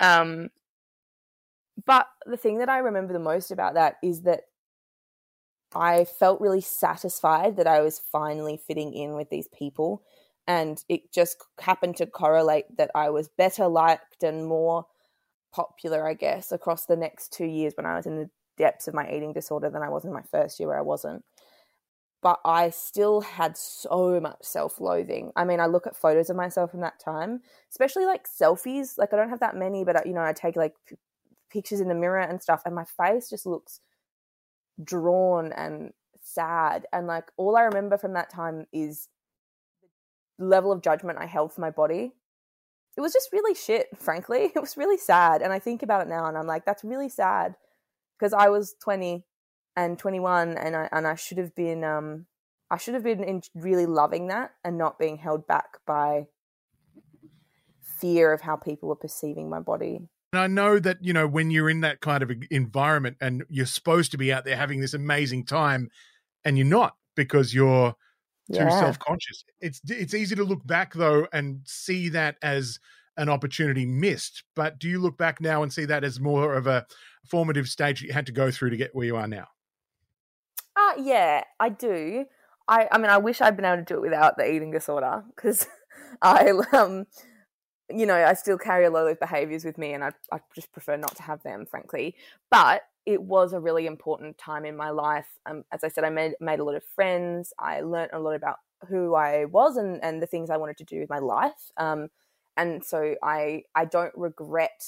Um, 0.00 0.48
but 1.84 2.06
the 2.26 2.36
thing 2.36 2.58
that 2.58 2.68
I 2.68 2.78
remember 2.78 3.12
the 3.12 3.18
most 3.18 3.50
about 3.50 3.74
that 3.74 3.96
is 4.02 4.22
that 4.22 4.42
I 5.74 6.04
felt 6.04 6.40
really 6.40 6.60
satisfied 6.60 7.56
that 7.56 7.66
I 7.66 7.80
was 7.80 8.00
finally 8.12 8.56
fitting 8.56 8.94
in 8.94 9.14
with 9.14 9.28
these 9.30 9.48
people. 9.48 10.04
And 10.46 10.82
it 10.88 11.12
just 11.12 11.38
happened 11.60 11.96
to 11.96 12.06
correlate 12.06 12.66
that 12.76 12.90
I 12.94 13.10
was 13.10 13.28
better 13.28 13.66
liked 13.68 14.22
and 14.22 14.46
more 14.46 14.86
popular, 15.52 16.08
I 16.08 16.14
guess, 16.14 16.52
across 16.52 16.86
the 16.86 16.96
next 16.96 17.32
two 17.32 17.46
years 17.46 17.74
when 17.76 17.86
I 17.86 17.96
was 17.96 18.06
in 18.06 18.16
the 18.16 18.30
depths 18.58 18.88
of 18.88 18.94
my 18.94 19.10
eating 19.10 19.32
disorder 19.32 19.70
than 19.70 19.82
I 19.82 19.88
was 19.90 20.04
in 20.04 20.12
my 20.12 20.22
first 20.30 20.60
year 20.60 20.68
where 20.68 20.78
I 20.78 20.82
wasn't. 20.82 21.24
but 22.22 22.40
I 22.44 22.70
still 22.70 23.20
had 23.20 23.56
so 23.56 24.18
much 24.20 24.38
self 24.42 24.80
loathing. 24.80 25.32
I 25.36 25.44
mean, 25.44 25.60
I 25.60 25.66
look 25.66 25.86
at 25.86 25.96
photos 25.96 26.30
of 26.30 26.36
myself 26.36 26.70
from 26.70 26.80
that 26.80 26.98
time, 26.98 27.40
especially 27.70 28.06
like 28.06 28.26
selfies. 28.28 28.96
Like, 28.96 29.12
I 29.12 29.16
don't 29.16 29.28
have 29.30 29.40
that 29.40 29.56
many, 29.56 29.84
but, 29.84 29.96
uh, 29.96 30.02
you 30.06 30.14
know, 30.14 30.22
I 30.22 30.32
take 30.32 30.56
like 30.56 30.74
p- 30.88 30.96
pictures 31.50 31.80
in 31.80 31.88
the 31.88 31.94
mirror 31.94 32.20
and 32.20 32.42
stuff, 32.42 32.62
and 32.64 32.74
my 32.74 32.84
face 32.84 33.28
just 33.28 33.46
looks 33.46 33.80
drawn 34.82 35.52
and 35.52 35.92
sad. 36.22 36.86
And 36.92 37.06
like, 37.06 37.30
all 37.36 37.56
I 37.56 37.62
remember 37.62 37.98
from 37.98 38.14
that 38.14 38.30
time 38.30 38.66
is 38.72 39.08
level 40.38 40.72
of 40.72 40.82
judgment 40.82 41.18
I 41.18 41.26
held 41.26 41.52
for 41.52 41.60
my 41.60 41.70
body. 41.70 42.12
It 42.96 43.00
was 43.00 43.12
just 43.12 43.30
really 43.32 43.54
shit, 43.54 43.88
frankly. 43.98 44.52
It 44.54 44.60
was 44.60 44.76
really 44.76 44.98
sad. 44.98 45.42
And 45.42 45.52
I 45.52 45.58
think 45.58 45.82
about 45.82 46.02
it 46.02 46.08
now 46.08 46.26
and 46.26 46.36
I'm 46.36 46.46
like, 46.46 46.64
that's 46.64 46.84
really 46.84 47.08
sad 47.08 47.54
because 48.18 48.32
I 48.32 48.48
was 48.48 48.74
20 48.82 49.24
and 49.76 49.98
21 49.98 50.56
and 50.56 50.76
I 50.76 50.88
and 50.92 51.06
I 51.06 51.16
should 51.16 51.38
have 51.38 51.54
been 51.54 51.82
um 51.82 52.26
I 52.70 52.76
should 52.76 52.94
have 52.94 53.02
been 53.02 53.22
in 53.22 53.42
really 53.54 53.86
loving 53.86 54.28
that 54.28 54.52
and 54.64 54.78
not 54.78 54.98
being 54.98 55.18
held 55.18 55.46
back 55.46 55.78
by 55.86 56.26
fear 58.00 58.32
of 58.32 58.40
how 58.40 58.56
people 58.56 58.88
were 58.88 58.96
perceiving 58.96 59.48
my 59.48 59.60
body. 59.60 60.00
And 60.32 60.40
I 60.40 60.46
know 60.48 60.80
that, 60.80 60.98
you 61.00 61.12
know, 61.12 61.28
when 61.28 61.50
you're 61.50 61.70
in 61.70 61.82
that 61.82 62.00
kind 62.00 62.22
of 62.22 62.32
environment 62.50 63.18
and 63.20 63.44
you're 63.48 63.66
supposed 63.66 64.10
to 64.12 64.18
be 64.18 64.32
out 64.32 64.44
there 64.44 64.56
having 64.56 64.80
this 64.80 64.94
amazing 64.94 65.44
time 65.44 65.90
and 66.44 66.58
you're 66.58 66.66
not 66.66 66.96
because 67.14 67.54
you're 67.54 67.94
too 68.52 68.58
yeah. 68.58 68.80
self-conscious. 68.80 69.44
It's 69.60 69.80
it's 69.88 70.14
easy 70.14 70.36
to 70.36 70.44
look 70.44 70.66
back 70.66 70.94
though 70.94 71.26
and 71.32 71.60
see 71.64 72.10
that 72.10 72.36
as 72.42 72.78
an 73.16 73.28
opportunity 73.28 73.86
missed. 73.86 74.44
But 74.54 74.78
do 74.78 74.88
you 74.88 74.98
look 75.00 75.16
back 75.16 75.40
now 75.40 75.62
and 75.62 75.72
see 75.72 75.84
that 75.86 76.04
as 76.04 76.20
more 76.20 76.54
of 76.54 76.66
a 76.66 76.86
formative 77.24 77.68
stage 77.68 78.00
that 78.00 78.06
you 78.06 78.12
had 78.12 78.26
to 78.26 78.32
go 78.32 78.50
through 78.50 78.70
to 78.70 78.76
get 78.76 78.94
where 78.94 79.06
you 79.06 79.16
are 79.16 79.28
now? 79.28 79.46
Uh, 80.76 80.94
yeah, 80.98 81.44
I 81.60 81.68
do. 81.68 82.26
I, 82.66 82.88
I 82.90 82.98
mean, 82.98 83.10
I 83.10 83.18
wish 83.18 83.40
I'd 83.40 83.56
been 83.56 83.64
able 83.64 83.84
to 83.84 83.84
do 83.84 83.98
it 83.98 84.02
without 84.02 84.36
the 84.36 84.50
eating 84.50 84.70
disorder 84.70 85.24
because 85.34 85.66
I, 86.22 86.50
um, 86.72 87.06
you 87.90 88.06
know, 88.06 88.14
I 88.14 88.34
still 88.34 88.58
carry 88.58 88.84
a 88.84 88.90
lot 88.90 89.02
of 89.02 89.08
those 89.08 89.18
behaviors 89.18 89.64
with 89.64 89.78
me 89.78 89.92
and 89.92 90.02
I, 90.02 90.10
I 90.32 90.40
just 90.54 90.72
prefer 90.72 90.96
not 90.96 91.14
to 91.16 91.22
have 91.22 91.42
them, 91.42 91.66
frankly. 91.66 92.16
But 92.50 92.82
it 93.06 93.22
was 93.22 93.52
a 93.52 93.60
really 93.60 93.86
important 93.86 94.38
time 94.38 94.64
in 94.64 94.76
my 94.76 94.90
life. 94.90 95.28
Um, 95.46 95.64
as 95.72 95.84
I 95.84 95.88
said, 95.88 96.04
I 96.04 96.10
made, 96.10 96.32
made 96.40 96.58
a 96.58 96.64
lot 96.64 96.74
of 96.74 96.84
friends. 96.84 97.52
I 97.58 97.80
learned 97.80 98.10
a 98.12 98.18
lot 98.18 98.34
about 98.34 98.56
who 98.88 99.14
I 99.14 99.44
was 99.46 99.76
and, 99.76 100.02
and 100.02 100.22
the 100.22 100.26
things 100.26 100.50
I 100.50 100.56
wanted 100.56 100.78
to 100.78 100.84
do 100.84 101.00
with 101.00 101.10
my 101.10 101.18
life. 101.18 101.70
Um, 101.76 102.08
and 102.56 102.84
so 102.84 103.14
I, 103.22 103.64
I 103.74 103.84
don't 103.84 104.12
regret, 104.14 104.84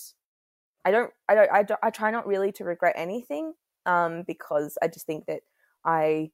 I 0.85 0.91
don't, 0.91 1.11
I 1.29 1.35
don't, 1.35 1.51
I, 1.51 1.63
don't, 1.63 1.81
I 1.83 1.91
try 1.91 2.11
not 2.11 2.27
really 2.27 2.53
to 2.53 2.65
regret 2.65 2.95
anything 2.97 3.55
um, 3.87 4.25
because 4.27 4.79
I 4.83 4.89
just 4.89 5.07
think 5.07 5.27
that 5.27 5.41
I 5.85 6.31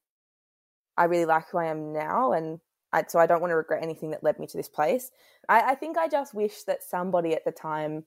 I 0.96 1.04
really 1.04 1.24
like 1.24 1.48
who 1.50 1.58
I 1.58 1.66
am 1.66 1.92
now, 1.92 2.32
and 2.32 2.60
I, 2.92 3.04
so 3.08 3.18
I 3.18 3.26
don't 3.26 3.40
want 3.40 3.50
to 3.50 3.56
regret 3.56 3.82
anything 3.82 4.10
that 4.10 4.22
led 4.22 4.38
me 4.38 4.46
to 4.46 4.56
this 4.56 4.68
place. 4.68 5.10
I, 5.48 5.72
I 5.72 5.74
think 5.74 5.96
I 5.96 6.08
just 6.08 6.34
wish 6.34 6.64
that 6.64 6.82
somebody 6.82 7.34
at 7.34 7.44
the 7.44 7.52
time 7.52 8.04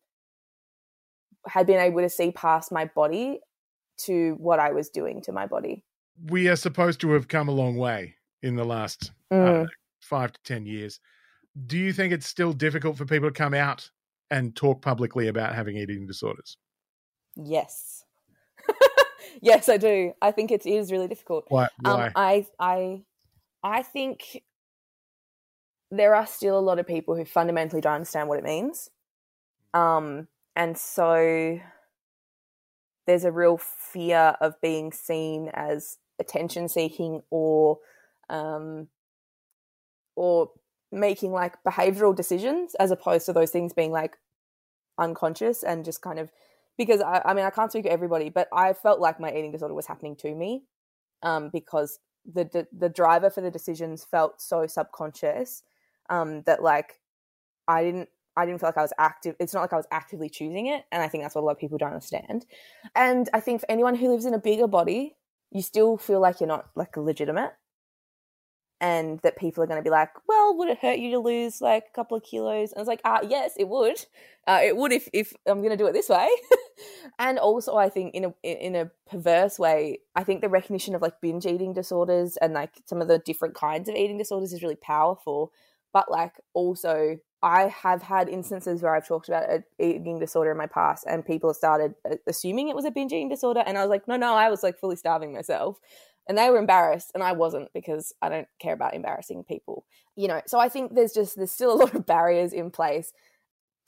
had 1.48 1.68
been 1.68 1.80
able 1.80 2.02
to 2.02 2.10
see 2.10 2.32
past 2.32 2.72
my 2.72 2.86
body 2.86 3.40
to 3.98 4.36
what 4.38 4.60
I 4.60 4.72
was 4.72 4.90
doing 4.90 5.22
to 5.24 5.32
my 5.32 5.46
body. 5.46 5.84
We 6.30 6.48
are 6.48 6.56
supposed 6.56 7.02
to 7.02 7.12
have 7.12 7.28
come 7.28 7.48
a 7.48 7.52
long 7.52 7.76
way 7.76 8.16
in 8.42 8.56
the 8.56 8.64
last 8.64 9.12
mm. 9.32 9.64
uh, 9.64 9.68
five 10.02 10.34
to 10.34 10.40
10 10.44 10.66
years. 10.66 11.00
Do 11.68 11.78
you 11.78 11.94
think 11.94 12.14
it's 12.14 12.28
still 12.28 12.54
difficult 12.54 12.98
for 12.98 13.06
people 13.06 13.30
to 13.30 13.34
come 13.34 13.54
out 13.54 13.90
and 14.30 14.56
talk 14.56 14.82
publicly 14.82 15.28
about 15.28 15.56
having 15.56 15.78
eating 15.78 16.06
disorders? 16.06 16.58
Yes. 17.36 18.04
yes, 19.42 19.70
I 19.70 19.78
do. 19.78 20.14
I 20.22 20.32
think 20.32 20.52
it 20.52 20.66
is 20.66 20.92
really 20.92 21.08
difficult. 21.08 21.46
Why? 21.50 21.68
Um, 21.84 21.98
Why? 21.98 22.06
Um, 22.08 22.12
I 22.16 22.46
I 22.60 23.02
I 23.64 23.82
think 23.84 24.42
there 25.92 26.16
are 26.16 26.26
still 26.26 26.58
a 26.58 26.62
lot 26.62 26.80
of 26.80 26.88
people 26.88 27.16
who 27.16 27.26
fundamentally 27.26 27.82
don't 27.82 27.94
understand 27.94 28.28
what 28.28 28.40
it 28.40 28.44
means. 28.44 28.90
Um, 29.74 30.28
and 30.56 30.78
so 30.78 31.60
there's 33.08 33.24
a 33.24 33.32
real 33.32 33.58
fear 33.58 34.36
of 34.42 34.60
being 34.62 34.92
seen 34.92 35.50
as 35.54 35.98
attention 36.20 36.68
seeking 36.68 37.22
or 37.30 37.80
um, 38.30 38.88
or 40.16 40.52
making 40.92 41.32
like 41.32 41.62
behavioral 41.64 42.16
decisions 42.16 42.74
as 42.76 42.92
opposed 42.92 43.26
to 43.26 43.34
those 43.34 43.52
things 43.52 43.74
being 43.74 43.92
like 43.92 44.18
unconscious 44.98 45.62
and 45.64 45.84
just 45.84 46.02
kind 46.02 46.20
of 46.20 46.32
because 46.78 47.02
I, 47.02 47.22
I 47.26 47.34
mean 47.34 47.46
I 47.46 47.50
can't 47.50 47.72
speak 47.72 47.86
for 47.86 47.92
everybody, 47.92 48.30
but 48.30 48.48
I 48.54 48.74
felt 48.74 49.00
like 49.00 49.20
my 49.20 49.32
eating 49.32 49.52
disorder 49.52 49.74
was 49.74 49.88
happening 49.88 50.16
to 50.18 50.34
me, 50.34 50.64
um, 51.24 51.50
because 51.52 52.00
the, 52.26 52.44
the, 52.46 52.68
the 52.76 52.90
driver 52.90 53.30
for 53.30 53.42
the 53.42 53.52
decisions 53.52 54.04
felt 54.04 54.42
so 54.42 54.68
subconscious, 54.68 55.64
um, 56.10 56.42
that 56.44 56.62
like 56.64 57.00
I 57.68 57.84
didn't 57.84 58.10
I 58.38 58.46
didn't 58.46 58.60
feel 58.60 58.70
like 58.70 58.78
I 58.78 58.82
was 58.82 58.94
active. 58.98 59.36
It's 59.40 59.54
not 59.54 59.62
like 59.62 59.74
I 59.74 59.78
was 59.78 59.88
actively 59.92 60.30
choosing 60.30 60.68
it, 60.68 60.86
and 60.92 61.02
I 61.02 61.08
think 61.08 61.24
that's 61.24 61.36
what 61.36 61.42
a 61.42 61.46
lot 61.46 61.54
of 61.54 61.60
people 61.60 61.78
don't 61.78 61.94
understand. 61.94 62.46
And 62.96 63.30
I 63.34 63.40
think 63.40 63.62
for 63.62 63.72
anyone 63.72 63.96
who 63.96 64.10
lives 64.10 64.26
in 64.26 64.34
a 64.34 64.40
bigger 64.40 64.68
body, 64.68 65.16
you 65.52 65.62
still 65.62 65.98
feel 65.98 66.20
like 66.20 66.40
you're 66.40 66.48
not 66.48 66.70
like 66.76 66.98
legitimate 66.98 67.54
and 68.82 69.20
that 69.22 69.38
people 69.38 69.64
are 69.64 69.68
going 69.68 69.80
to 69.80 69.84
be 69.84 69.90
like, 69.90 70.10
well, 70.28 70.58
would 70.58 70.70
it 70.70 70.80
hurt 70.80 71.00
you 71.00 71.12
to 71.12 71.20
lose 71.20 71.62
like 71.62 71.86
a 71.90 71.96
couple 71.96 72.18
of 72.18 72.24
kilos? 72.24 72.72
And 72.72 72.82
it's 72.82 72.88
like, 72.88 73.02
ah, 73.06 73.22
yes, 73.28 73.54
it 73.58 73.70
would. 73.70 74.06
Uh, 74.48 74.60
it 74.64 74.76
would 74.76 74.92
if, 74.92 75.08
if 75.14 75.34
I'm 75.48 75.60
going 75.60 75.72
to 75.72 75.78
do 75.78 75.88
it 75.88 75.94
this 75.94 76.10
way. 76.10 76.30
and 77.20 77.40
also, 77.40 77.78
I 77.78 77.90
think 77.90 78.14
in 78.14 78.26
a 78.26 78.34
in 78.44 78.76
a 78.76 78.92
perverse 79.10 79.58
way, 79.58 80.00
I 80.16 80.24
think 80.24 80.42
the 80.42 80.50
recognition 80.50 80.94
of 80.94 81.02
like 81.02 81.22
binge 81.22 81.46
eating 81.46 81.74
disorders 81.74 82.38
and 82.38 82.54
like 82.54 82.82
some 82.86 83.02
of 83.02 83.08
the 83.08 83.20
different 83.20 83.56
kinds 83.56 83.88
of 83.88 83.96
eating 83.96 84.18
disorders 84.18 84.52
is 84.52 84.62
really 84.62 84.76
powerful. 84.76 85.52
But 85.96 86.12
like 86.12 86.34
also, 86.54 87.18
I 87.42 87.68
have 87.70 88.02
had 88.02 88.28
instances 88.28 88.84
where 88.84 88.94
I've 88.94 89.08
talked 89.08 89.30
about 89.30 89.50
an 89.50 89.64
eating 89.80 90.20
disorder 90.20 90.52
in 90.52 90.58
my 90.58 90.68
past, 90.68 91.06
and 91.08 91.26
people 91.26 91.50
have 91.50 91.56
started 91.56 91.96
uh, 92.04 92.18
assuming 92.28 92.68
it 92.68 92.76
was 92.76 92.84
a 92.84 92.92
binge 92.92 93.14
eating 93.14 93.30
disorder, 93.30 93.64
and 93.66 93.78
I 93.78 93.82
was 93.82 93.90
like, 93.90 94.06
no, 94.06 94.18
no, 94.18 94.34
I 94.34 94.50
was 94.50 94.62
like 94.62 94.78
fully 94.78 94.98
starving 94.98 95.34
myself 95.34 95.80
and 96.28 96.38
they 96.38 96.50
were 96.50 96.58
embarrassed 96.58 97.12
and 97.14 97.24
I 97.24 97.34
wasn't 97.34 97.72
because 97.74 98.14
I 98.22 98.30
don't 98.30 98.48
care 98.60 98.74
about 98.74 98.94
embarrassing 98.94 99.44
people. 99.44 99.86
You 100.16 100.28
know, 100.28 100.42
so 100.48 100.60
I 100.60 100.70
think 100.70 100.96
there's 100.96 101.14
just 101.14 101.38
there's 101.38 101.52
still 101.52 101.74
a 101.74 101.80
lot 101.80 101.94
of 101.94 102.06
barriers 102.06 102.52
in 102.52 102.72
place 102.72 103.14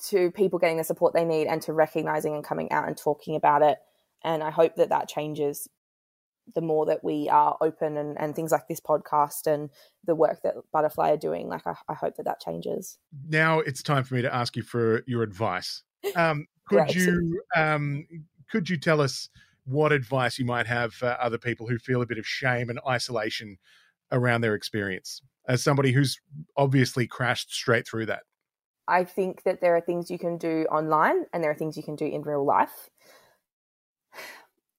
to 0.09 0.31
people 0.31 0.59
getting 0.59 0.77
the 0.77 0.83
support 0.83 1.13
they 1.13 1.25
need 1.25 1.47
and 1.47 1.61
to 1.63 1.73
recognizing 1.73 2.35
and 2.35 2.43
coming 2.43 2.71
out 2.71 2.87
and 2.87 2.95
talking 2.95 3.35
about 3.35 3.63
it. 3.63 3.79
And 4.23 4.43
I 4.43 4.51
hope 4.51 4.75
that 4.75 4.89
that 4.89 5.09
changes 5.09 5.67
the 6.55 6.61
more 6.61 6.85
that 6.85 7.03
we 7.03 7.29
are 7.29 7.57
open 7.61 7.97
and, 7.97 8.19
and 8.19 8.35
things 8.35 8.51
like 8.51 8.67
this 8.67 8.79
podcast 8.79 9.47
and 9.47 9.69
the 10.05 10.15
work 10.15 10.41
that 10.43 10.55
Butterfly 10.71 11.11
are 11.11 11.17
doing. 11.17 11.47
Like, 11.47 11.65
I, 11.65 11.75
I 11.89 11.93
hope 11.93 12.15
that 12.17 12.23
that 12.23 12.39
changes. 12.39 12.97
Now 13.27 13.59
it's 13.59 13.83
time 13.83 14.03
for 14.03 14.15
me 14.15 14.21
to 14.21 14.33
ask 14.33 14.55
you 14.55 14.63
for 14.63 15.03
your 15.07 15.23
advice. 15.23 15.83
Um, 16.15 16.47
could 16.69 16.93
you 16.93 17.41
um, 17.55 18.05
could 18.49 18.69
you 18.69 18.77
tell 18.77 19.01
us 19.01 19.29
what 19.65 19.91
advice 19.91 20.39
you 20.39 20.45
might 20.45 20.67
have 20.67 20.93
for 20.93 21.17
other 21.19 21.37
people 21.37 21.67
who 21.67 21.77
feel 21.77 22.01
a 22.01 22.05
bit 22.05 22.17
of 22.17 22.25
shame 22.25 22.69
and 22.69 22.79
isolation 22.87 23.57
around 24.11 24.41
their 24.41 24.55
experience 24.55 25.21
as 25.47 25.63
somebody 25.63 25.91
who's 25.91 26.19
obviously 26.55 27.07
crashed 27.07 27.53
straight 27.53 27.87
through 27.87 28.05
that? 28.05 28.23
I 28.87 29.03
think 29.03 29.43
that 29.43 29.59
there 29.59 29.75
are 29.75 29.81
things 29.81 30.09
you 30.09 30.17
can 30.17 30.37
do 30.37 30.65
online 30.71 31.25
and 31.33 31.43
there 31.43 31.51
are 31.51 31.55
things 31.55 31.75
you 31.75 31.83
can 31.83 31.95
do 31.95 32.05
in 32.05 32.21
real 32.21 32.45
life. 32.45 32.89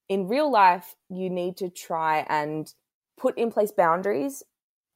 In 0.08 0.28
real 0.28 0.50
life, 0.50 0.94
you 1.08 1.28
need 1.30 1.56
to 1.58 1.68
try 1.68 2.24
and 2.28 2.72
put 3.16 3.36
in 3.36 3.50
place 3.50 3.72
boundaries 3.72 4.42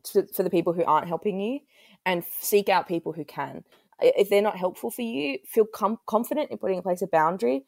to, 0.04 0.26
for 0.26 0.42
the 0.42 0.50
people 0.50 0.73
who 0.73 0.85
aren't 0.85 1.09
helping 1.09 1.40
you 1.40 1.61
and 2.07 2.25
seek 2.40 2.69
out 2.69 2.88
people 2.88 3.12
who 3.12 3.25
can. 3.25 3.64
If 4.00 4.31
they're 4.31 4.42
not 4.42 4.57
helpful 4.57 4.90
for 4.90 5.02
you, 5.02 5.38
feel 5.47 5.66
com- 5.66 6.00
confident 6.07 6.50
in 6.50 6.59
putting 6.59 6.78
in 6.78 6.83
place 6.83 7.02
a 7.02 7.07
boundary 7.07 7.64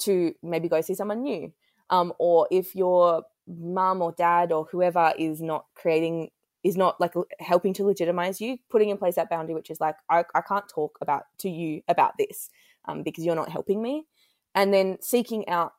to 0.00 0.34
maybe 0.42 0.68
go 0.68 0.80
see 0.80 0.94
someone 0.94 1.22
new 1.22 1.52
um, 1.90 2.12
or 2.18 2.48
if 2.50 2.74
your 2.74 3.24
mum 3.46 4.02
or 4.02 4.12
dad 4.12 4.52
or 4.52 4.64
whoever 4.70 5.12
is 5.18 5.40
not 5.40 5.66
creating 5.74 6.30
is 6.62 6.76
not 6.76 6.98
like 7.00 7.12
helping 7.40 7.74
to 7.74 7.84
legitimize 7.84 8.40
you 8.40 8.56
putting 8.70 8.88
in 8.88 8.96
place 8.96 9.16
that 9.16 9.28
boundary 9.28 9.54
which 9.54 9.70
is 9.70 9.80
like 9.80 9.96
i, 10.08 10.24
I 10.34 10.40
can't 10.40 10.68
talk 10.68 10.98
about 11.02 11.24
to 11.38 11.50
you 11.50 11.82
about 11.88 12.16
this 12.18 12.48
um, 12.86 13.02
because 13.02 13.24
you're 13.24 13.34
not 13.34 13.50
helping 13.50 13.82
me 13.82 14.06
and 14.54 14.72
then 14.72 14.96
seeking 15.00 15.46
out 15.48 15.74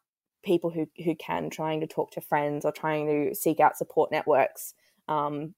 people 0.45 0.69
who, 0.69 0.87
who 1.03 1.15
can 1.15 1.49
trying 1.49 1.81
to 1.81 1.87
talk 1.87 2.11
to 2.11 2.21
friends 2.21 2.63
or 2.63 2.71
trying 2.71 3.07
to 3.07 3.35
seek 3.35 3.59
out 3.59 3.77
support 3.77 4.11
networks 4.11 4.73
um, 5.09 5.53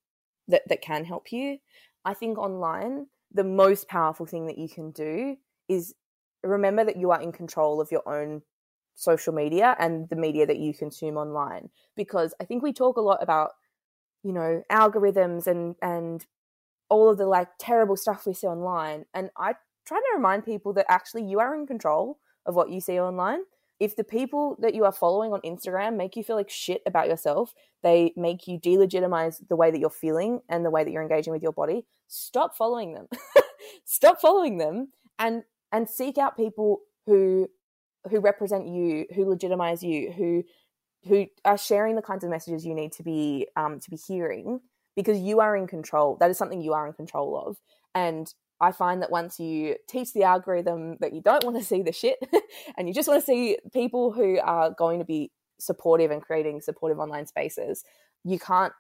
that, 0.47 0.63
that 0.69 0.81
can 0.81 1.05
help 1.05 1.31
you. 1.31 1.59
I 2.05 2.13
think 2.13 2.37
online 2.37 3.07
the 3.31 3.43
most 3.43 3.87
powerful 3.87 4.25
thing 4.25 4.47
that 4.47 4.57
you 4.57 4.69
can 4.69 4.91
do 4.91 5.37
is 5.67 5.93
remember 6.43 6.85
that 6.85 6.97
you 6.97 7.11
are 7.11 7.21
in 7.21 7.31
control 7.31 7.81
of 7.81 7.91
your 7.91 8.07
own 8.07 8.41
social 8.95 9.33
media 9.33 9.75
and 9.79 10.09
the 10.09 10.15
media 10.15 10.45
that 10.47 10.57
you 10.57 10.73
consume 10.73 11.17
online. 11.17 11.69
Because 11.95 12.33
i 12.39 12.45
think 12.45 12.63
we 12.63 12.73
talk 12.73 12.97
a 12.97 13.01
lot 13.01 13.21
about 13.21 13.51
you 14.23 14.31
know 14.31 14.63
algorithms 14.71 15.45
and 15.45 15.75
and 15.81 16.25
all 16.89 17.09
of 17.09 17.17
the 17.17 17.25
like 17.25 17.49
terrible 17.59 17.97
stuff 17.97 18.25
we 18.25 18.33
see 18.33 18.47
online. 18.47 19.05
And 19.13 19.29
i 19.37 19.53
try 19.85 19.99
to 19.99 20.15
remind 20.15 20.45
people 20.45 20.73
that 20.73 20.85
actually 20.89 21.23
you 21.23 21.39
are 21.39 21.53
in 21.53 21.67
control 21.67 22.17
of 22.45 22.55
what 22.55 22.71
you 22.71 22.79
see 22.79 22.99
online 22.99 23.41
if 23.79 23.95
the 23.95 24.03
people 24.03 24.57
that 24.59 24.73
you 24.73 24.85
are 24.85 24.91
following 24.91 25.33
on 25.33 25.41
Instagram 25.41 25.97
make 25.97 26.15
you 26.15 26.23
feel 26.23 26.35
like 26.35 26.49
shit 26.49 26.81
about 26.85 27.07
yourself, 27.07 27.53
they 27.83 28.13
make 28.15 28.47
you 28.47 28.59
delegitimize 28.59 29.47
the 29.47 29.55
way 29.55 29.69
that 29.69 29.79
you're 29.79 29.89
feeling 29.89 30.39
and 30.49 30.65
the 30.65 30.71
way 30.71 30.83
that 30.83 30.91
you're 30.91 31.03
engaging 31.03 31.31
with 31.31 31.43
your 31.43 31.51
body, 31.51 31.85
stop 32.07 32.55
following 32.55 32.93
them. 32.93 33.07
stop 33.85 34.19
following 34.19 34.57
them 34.57 34.89
and 35.19 35.43
and 35.71 35.87
seek 35.89 36.17
out 36.17 36.37
people 36.37 36.79
who 37.05 37.47
who 38.09 38.19
represent 38.19 38.67
you, 38.67 39.05
who 39.13 39.29
legitimize 39.29 39.83
you, 39.83 40.11
who 40.11 40.43
who 41.07 41.27
are 41.45 41.57
sharing 41.57 41.95
the 41.95 42.01
kinds 42.01 42.23
of 42.23 42.29
messages 42.29 42.65
you 42.65 42.73
need 42.73 42.91
to 42.93 43.03
be 43.03 43.47
um, 43.55 43.79
to 43.79 43.89
be 43.89 43.97
hearing 43.97 44.59
because 44.95 45.19
you 45.19 45.39
are 45.39 45.55
in 45.55 45.67
control. 45.67 46.17
That 46.19 46.31
is 46.31 46.37
something 46.37 46.61
you 46.61 46.73
are 46.73 46.87
in 46.87 46.93
control 46.93 47.37
of. 47.37 47.57
And 47.93 48.33
I 48.59 48.71
find 48.71 49.01
that 49.01 49.11
once 49.11 49.39
you 49.39 49.75
teach 49.87 50.13
the 50.13 50.23
algorithm 50.23 50.97
that 50.99 51.13
you 51.13 51.21
don't 51.21 51.43
want 51.43 51.57
to 51.57 51.63
see 51.63 51.81
the 51.81 51.91
shit 51.91 52.17
and 52.77 52.87
you 52.87 52.93
just 52.93 53.07
want 53.07 53.21
to 53.21 53.25
see 53.25 53.57
people 53.73 54.11
who 54.11 54.39
are 54.43 54.71
going 54.71 54.99
to 54.99 55.05
be 55.05 55.31
supportive 55.59 56.11
and 56.11 56.21
creating 56.21 56.61
supportive 56.61 56.99
online 56.99 57.27
spaces, 57.27 57.83
you 58.23 58.39
can't 58.39 58.73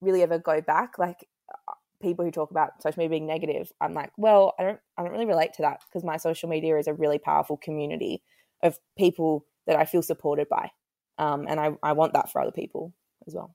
really 0.00 0.22
ever 0.22 0.38
go 0.38 0.60
back. 0.60 0.98
Like 0.98 1.28
uh, 1.52 1.72
people 2.00 2.24
who 2.24 2.30
talk 2.30 2.50
about 2.50 2.82
social 2.82 3.00
media 3.00 3.10
being 3.10 3.26
negative, 3.26 3.72
I'm 3.80 3.94
like, 3.94 4.12
well, 4.16 4.54
I 4.58 4.62
don't 4.62 4.78
I 4.96 5.02
don't 5.02 5.12
really 5.12 5.26
relate 5.26 5.54
to 5.54 5.62
that 5.62 5.80
because 5.88 6.04
my 6.04 6.16
social 6.16 6.48
media 6.48 6.78
is 6.78 6.86
a 6.86 6.94
really 6.94 7.18
powerful 7.18 7.56
community 7.56 8.22
of 8.62 8.78
people 8.96 9.44
that 9.66 9.76
I 9.76 9.84
feel 9.84 10.02
supported 10.02 10.48
by. 10.48 10.70
Um, 11.18 11.46
and 11.48 11.58
I, 11.58 11.70
I 11.82 11.92
want 11.92 12.12
that 12.12 12.30
for 12.30 12.40
other 12.40 12.52
people 12.52 12.94
as 13.26 13.34
well. 13.34 13.54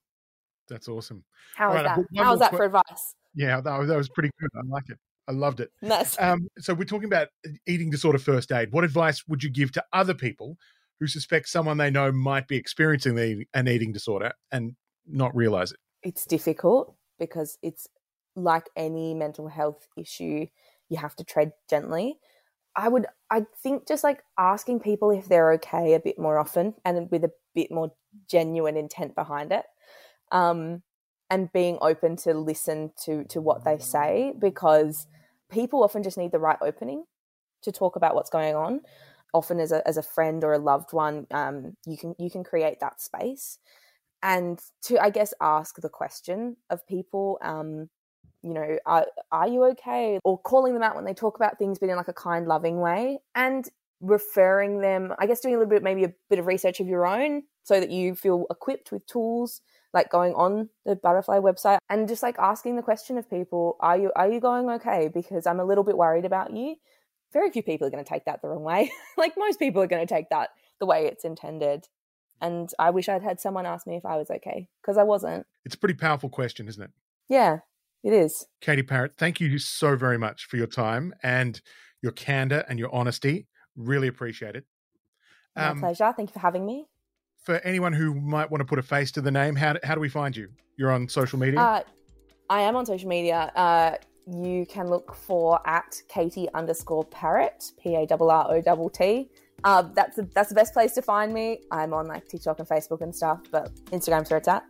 That's 0.68 0.88
awesome. 0.88 1.24
How 1.56 1.70
is 1.72 1.84
right, 1.84 1.84
that? 1.84 2.06
How's 2.18 2.40
that 2.40 2.52
qu- 2.52 2.58
for 2.58 2.66
advice? 2.66 3.16
Yeah, 3.36 3.62
that 3.62 3.80
was, 3.80 3.88
that 3.88 3.98
was 3.98 4.10
pretty 4.10 4.32
good. 4.40 4.50
I 4.56 4.62
like 4.68 4.90
it. 4.90 4.98
I 5.28 5.32
loved 5.34 5.60
it. 5.60 5.72
Nice. 5.82 6.20
Um, 6.20 6.48
so 6.60 6.74
we're 6.74 6.86
talking 6.86 7.08
about 7.08 7.30
eating 7.68 7.90
disorder 7.90 8.18
first 8.18 8.52
aid. 8.52 8.72
What 8.72 8.84
advice 8.84 9.24
would 9.28 9.44
you 9.44 9.50
give 9.50 9.72
to 9.74 9.84
other 9.94 10.14
people 10.14 10.58
who 11.00 11.08
suspect 11.08 11.50
someone 11.50 11.78
they 11.78 11.90
know 11.90 12.12
might 12.12 12.48
be 12.48 12.58
experiencing 12.58 13.16
the, 13.16 13.46
an 13.54 13.68
eating 13.68 13.92
disorder 13.92 14.34
and 14.52 14.76
not 15.08 15.36
realize 15.36 15.72
it? 15.72 15.80
It's 16.04 16.26
difficult 16.26 16.96
because 17.20 17.58
it's 17.62 17.88
like 18.36 18.68
any 18.76 19.14
mental 19.14 19.48
health 19.48 19.88
issue, 19.98 20.48
you 20.90 20.98
have 20.98 21.16
to 21.18 21.24
tread 21.24 21.52
gently. 21.70 22.18
I 22.76 22.88
would, 22.88 23.06
I 23.30 23.46
think 23.62 23.88
just 23.88 24.04
like 24.04 24.24
asking 24.40 24.80
people 24.80 25.12
if 25.12 25.28
they're 25.28 25.54
okay 25.54 25.94
a 25.94 26.00
bit 26.00 26.18
more 26.18 26.38
often 26.38 26.74
and 26.86 27.12
with 27.12 27.24
a 27.24 27.32
bit 27.54 27.72
more 27.72 27.92
genuine 28.30 28.78
intent 28.78 29.14
behind 29.16 29.52
it. 29.52 29.66
Um, 30.32 30.82
and 31.32 31.52
being 31.54 31.78
open 31.82 32.18
to 32.18 32.34
listen 32.34 32.92
to 33.06 33.24
to 33.24 33.42
what 33.42 33.64
they 33.64 33.80
say 33.80 34.34
because 34.38 35.08
people 35.50 35.84
often 35.84 36.04
just 36.04 36.18
need 36.18 36.32
the 36.32 36.40
right 36.40 36.60
opening 36.62 37.06
to 37.64 37.72
talk 37.72 37.96
about 37.96 38.14
what's 38.14 38.30
going 38.30 38.54
on. 38.54 38.82
Often 39.34 39.62
as 39.62 39.72
a, 39.72 39.88
as 39.88 39.96
a 39.96 40.04
friend 40.04 40.44
or 40.44 40.54
a 40.54 40.60
loved 40.60 40.92
one 40.92 41.26
um, 41.32 41.78
you 41.88 41.98
can 41.98 42.14
you 42.20 42.30
can 42.30 42.44
create 42.44 42.82
that 42.82 43.02
space. 43.02 43.58
And 44.22 44.60
to 44.84 45.02
i 45.02 45.10
guess 45.10 45.34
ask 45.42 45.82
the 45.82 45.90
question 45.90 46.58
of 46.70 46.86
people 46.86 47.40
um, 47.42 47.90
you 48.44 48.54
know 48.54 48.78
are, 48.86 49.08
are 49.32 49.48
you 49.48 49.64
okay? 49.72 50.20
or 50.24 50.38
calling 50.38 50.74
them 50.74 50.84
out 50.84 50.96
when 50.96 51.06
they 51.06 51.14
talk 51.14 51.38
about 51.38 51.58
things 51.58 51.80
but 51.80 51.90
in 51.90 51.96
like 51.96 52.08
a 52.08 52.14
kind 52.14 52.46
loving 52.46 52.80
way 52.80 53.20
and 53.34 53.70
referring 54.00 54.82
them 54.82 55.14
i 55.20 55.26
guess 55.26 55.40
doing 55.40 55.56
a 55.56 55.58
little 55.58 55.70
bit 55.70 55.84
maybe 55.84 56.04
a 56.04 56.14
bit 56.30 56.40
of 56.40 56.46
research 56.48 56.80
of 56.80 56.88
your 56.88 57.06
own 57.06 57.44
so 57.64 57.80
that 57.80 57.92
you 57.92 58.16
feel 58.16 58.46
equipped 58.50 58.92
with 58.92 59.06
tools 59.06 59.62
like 59.94 60.10
going 60.10 60.34
on 60.36 60.70
the 60.86 60.96
butterfly 60.96 61.40
website 61.40 61.80
and 61.90 62.08
just 62.08 62.24
like 62.24 62.38
asking 62.40 62.76
the 62.76 62.82
question 62.82 63.18
of 63.18 63.30
people 63.30 63.78
are 63.80 63.98
you 63.98 64.12
are 64.16 64.32
you 64.32 64.40
going 64.40 64.70
okay? 64.70 65.10
Because 65.14 65.46
i'm 65.46 65.60
a 65.60 65.66
little 65.66 65.84
bit 65.84 65.98
worried 65.98 66.26
about 66.26 66.56
you. 66.56 66.76
Very 67.34 67.50
few 67.52 67.64
people 67.64 67.88
are 67.88 67.90
going 67.90 68.04
to 68.04 68.10
take 68.10 68.26
that 68.26 68.42
the 68.42 68.50
wrong 68.50 68.64
way. 68.64 68.92
Like 69.18 69.34
most 69.38 69.60
people 69.60 69.82
are 69.82 69.88
going 69.88 70.06
to 70.06 70.14
take 70.14 70.30
that 70.30 70.50
the 70.80 70.86
way 70.86 71.06
it's 71.06 71.26
intended. 71.26 71.88
And 72.42 72.72
i 72.80 72.90
wish 72.90 73.08
i'd 73.10 73.24
had 73.24 73.40
someone 73.40 73.66
ask 73.66 73.86
me 73.86 73.98
if 73.98 74.06
i 74.06 74.18
was 74.18 74.30
okay 74.30 74.68
because 74.82 74.98
i 74.98 75.04
wasn't. 75.04 75.46
It's 75.66 75.76
a 75.76 75.80
pretty 75.80 75.96
powerful 75.96 76.30
question 76.30 76.68
isn't 76.68 76.84
it? 76.84 76.92
Yeah 77.30 77.60
it 78.04 78.14
is. 78.14 78.48
Katie 78.62 78.84
parrott 78.84 79.14
thank 79.18 79.40
you 79.40 79.60
so 79.60 79.96
very 79.96 80.18
much 80.18 80.46
for 80.46 80.58
your 80.58 80.68
time 80.68 81.14
and 81.22 81.62
your 82.02 82.14
candor 82.14 82.66
and 82.68 82.80
your 82.80 82.94
honesty. 82.94 83.48
Really 83.76 84.08
appreciate 84.08 84.56
it. 84.56 84.66
My 85.56 85.68
um, 85.68 85.80
pleasure. 85.80 86.14
Thank 86.16 86.30
you 86.30 86.34
for 86.34 86.40
having 86.40 86.66
me 86.66 86.88
for 87.42 87.56
anyone 87.60 87.92
who 87.92 88.14
might 88.14 88.50
want 88.50 88.62
to 88.62 88.66
put 88.66 88.80
a 88.80 88.84
face 88.84 89.12
to 89.12 89.22
the 89.22 89.32
name, 89.32 89.56
how, 89.56 89.76
how 89.84 89.96
do 89.96 90.02
we 90.02 90.10
find 90.10 90.36
you? 90.36 90.50
You're 90.78 90.92
on 90.92 91.10
social 91.10 91.40
media? 91.40 91.60
Uh, 91.60 91.82
I 92.50 92.62
am 92.62 92.76
on 92.76 92.86
social 92.86 93.10
media. 93.10 93.52
Uh, 93.56 93.96
you 94.28 94.66
can 94.68 94.88
look 94.88 95.16
for 95.16 95.60
at 95.68 96.00
Katie 96.08 96.48
underscore 96.54 97.04
parrott, 97.06 97.72
P 97.82 97.96
A 97.96 98.08
R 98.10 98.32
R 98.32 98.48
O 98.50 98.90
T 98.90 98.98
T. 98.98 99.30
Uh, 99.64 99.84
that's 99.94 100.16
the, 100.16 100.24
that's 100.34 100.50
the 100.50 100.56
best 100.56 100.74
place 100.74 100.94
to 100.94 101.02
find 101.02 101.34
me. 101.34 101.60
I'm 101.72 101.94
on 101.94 102.08
like 102.08 102.28
TikTok 102.28 102.60
and 102.60 102.68
Facebook 102.68 103.02
and 103.02 103.16
stuff, 103.16 103.42
but 103.52 103.74
Instagram's 103.86 104.30
where 104.30 104.38
it's 104.38 104.48
at. 104.48 104.64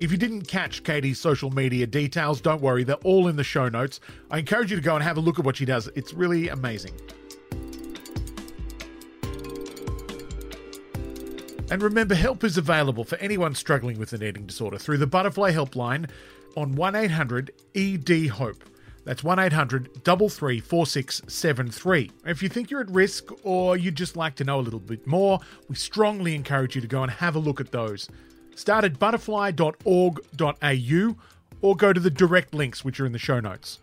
If 0.00 0.10
you 0.10 0.16
didn't 0.16 0.48
catch 0.48 0.82
Katie's 0.82 1.18
social 1.18 1.50
media 1.50 1.86
details, 1.86 2.40
don't 2.40 2.62
worry, 2.62 2.84
they're 2.84 2.96
all 2.96 3.28
in 3.28 3.36
the 3.36 3.44
show 3.44 3.68
notes. 3.68 4.00
I 4.30 4.38
encourage 4.38 4.70
you 4.70 4.76
to 4.76 4.82
go 4.82 4.94
and 4.94 5.04
have 5.04 5.18
a 5.18 5.20
look 5.20 5.38
at 5.38 5.44
what 5.44 5.56
she 5.56 5.66
does. 5.66 5.88
It's 5.94 6.14
really 6.14 6.48
amazing. 6.48 6.92
And 11.70 11.82
remember, 11.82 12.14
help 12.16 12.42
is 12.42 12.58
available 12.58 13.04
for 13.04 13.16
anyone 13.18 13.54
struggling 13.54 13.96
with 13.98 14.12
an 14.12 14.24
eating 14.24 14.44
disorder 14.44 14.76
through 14.76 14.98
the 14.98 15.06
Butterfly 15.06 15.52
Helpline 15.52 16.10
on 16.56 16.74
1800 16.74 17.52
ED 17.76 18.30
HOPE. 18.30 18.64
That's 19.04 19.22
1800 19.22 20.04
334673. 20.04 22.10
If 22.26 22.42
you 22.42 22.48
think 22.48 22.72
you're 22.72 22.80
at 22.80 22.90
risk 22.90 23.30
or 23.44 23.76
you'd 23.76 23.94
just 23.94 24.16
like 24.16 24.34
to 24.36 24.44
know 24.44 24.58
a 24.58 24.62
little 24.62 24.80
bit 24.80 25.06
more, 25.06 25.38
we 25.68 25.76
strongly 25.76 26.34
encourage 26.34 26.74
you 26.74 26.80
to 26.80 26.88
go 26.88 27.04
and 27.04 27.12
have 27.12 27.36
a 27.36 27.38
look 27.38 27.60
at 27.60 27.70
those. 27.70 28.08
Start 28.56 28.84
at 28.84 28.98
butterfly.org.au 28.98 31.16
or 31.62 31.76
go 31.76 31.92
to 31.92 32.00
the 32.00 32.10
direct 32.10 32.52
links 32.52 32.84
which 32.84 32.98
are 32.98 33.06
in 33.06 33.12
the 33.12 33.18
show 33.18 33.38
notes. 33.38 33.78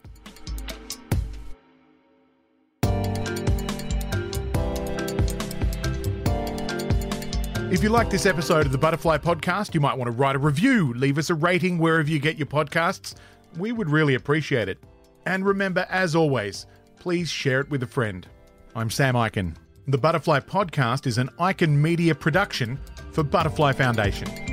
If 7.70 7.84
you 7.84 7.90
like 7.90 8.10
this 8.10 8.26
episode 8.26 8.66
of 8.66 8.72
the 8.72 8.78
Butterfly 8.78 9.18
Podcast, 9.18 9.74
you 9.74 9.82
might 9.82 9.98
want 9.98 10.08
to 10.08 10.14
write 10.14 10.38
a 10.38 10.40
review, 10.40 10.94
leave 10.94 11.18
us 11.18 11.30
a 11.30 11.36
rating 11.36 11.78
wherever 11.78 12.10
you 12.10 12.18
get 12.18 12.38
your 12.38 12.48
podcasts. 12.48 13.16
We 13.58 13.74
would 13.74 13.90
really 13.90 14.16
appreciate 14.16 14.70
it. 14.70 14.82
And 15.26 15.46
remember, 15.46 15.86
as 15.90 16.16
always, 16.16 16.66
please 16.98 17.30
share 17.30 17.60
it 17.60 17.70
with 17.70 17.84
a 17.84 17.88
friend. 17.88 18.26
I'm 18.74 18.90
Sam 18.90 19.16
Eichen. 19.16 19.54
The 19.86 19.98
Butterfly 19.98 20.40
Podcast 20.40 21.08
is 21.08 21.18
an 21.18 21.30
Eichen 21.40 21.72
Media 21.72 22.16
production 22.16 22.80
for 23.12 23.24
Butterfly 23.24 23.74
Foundation. 23.74 24.47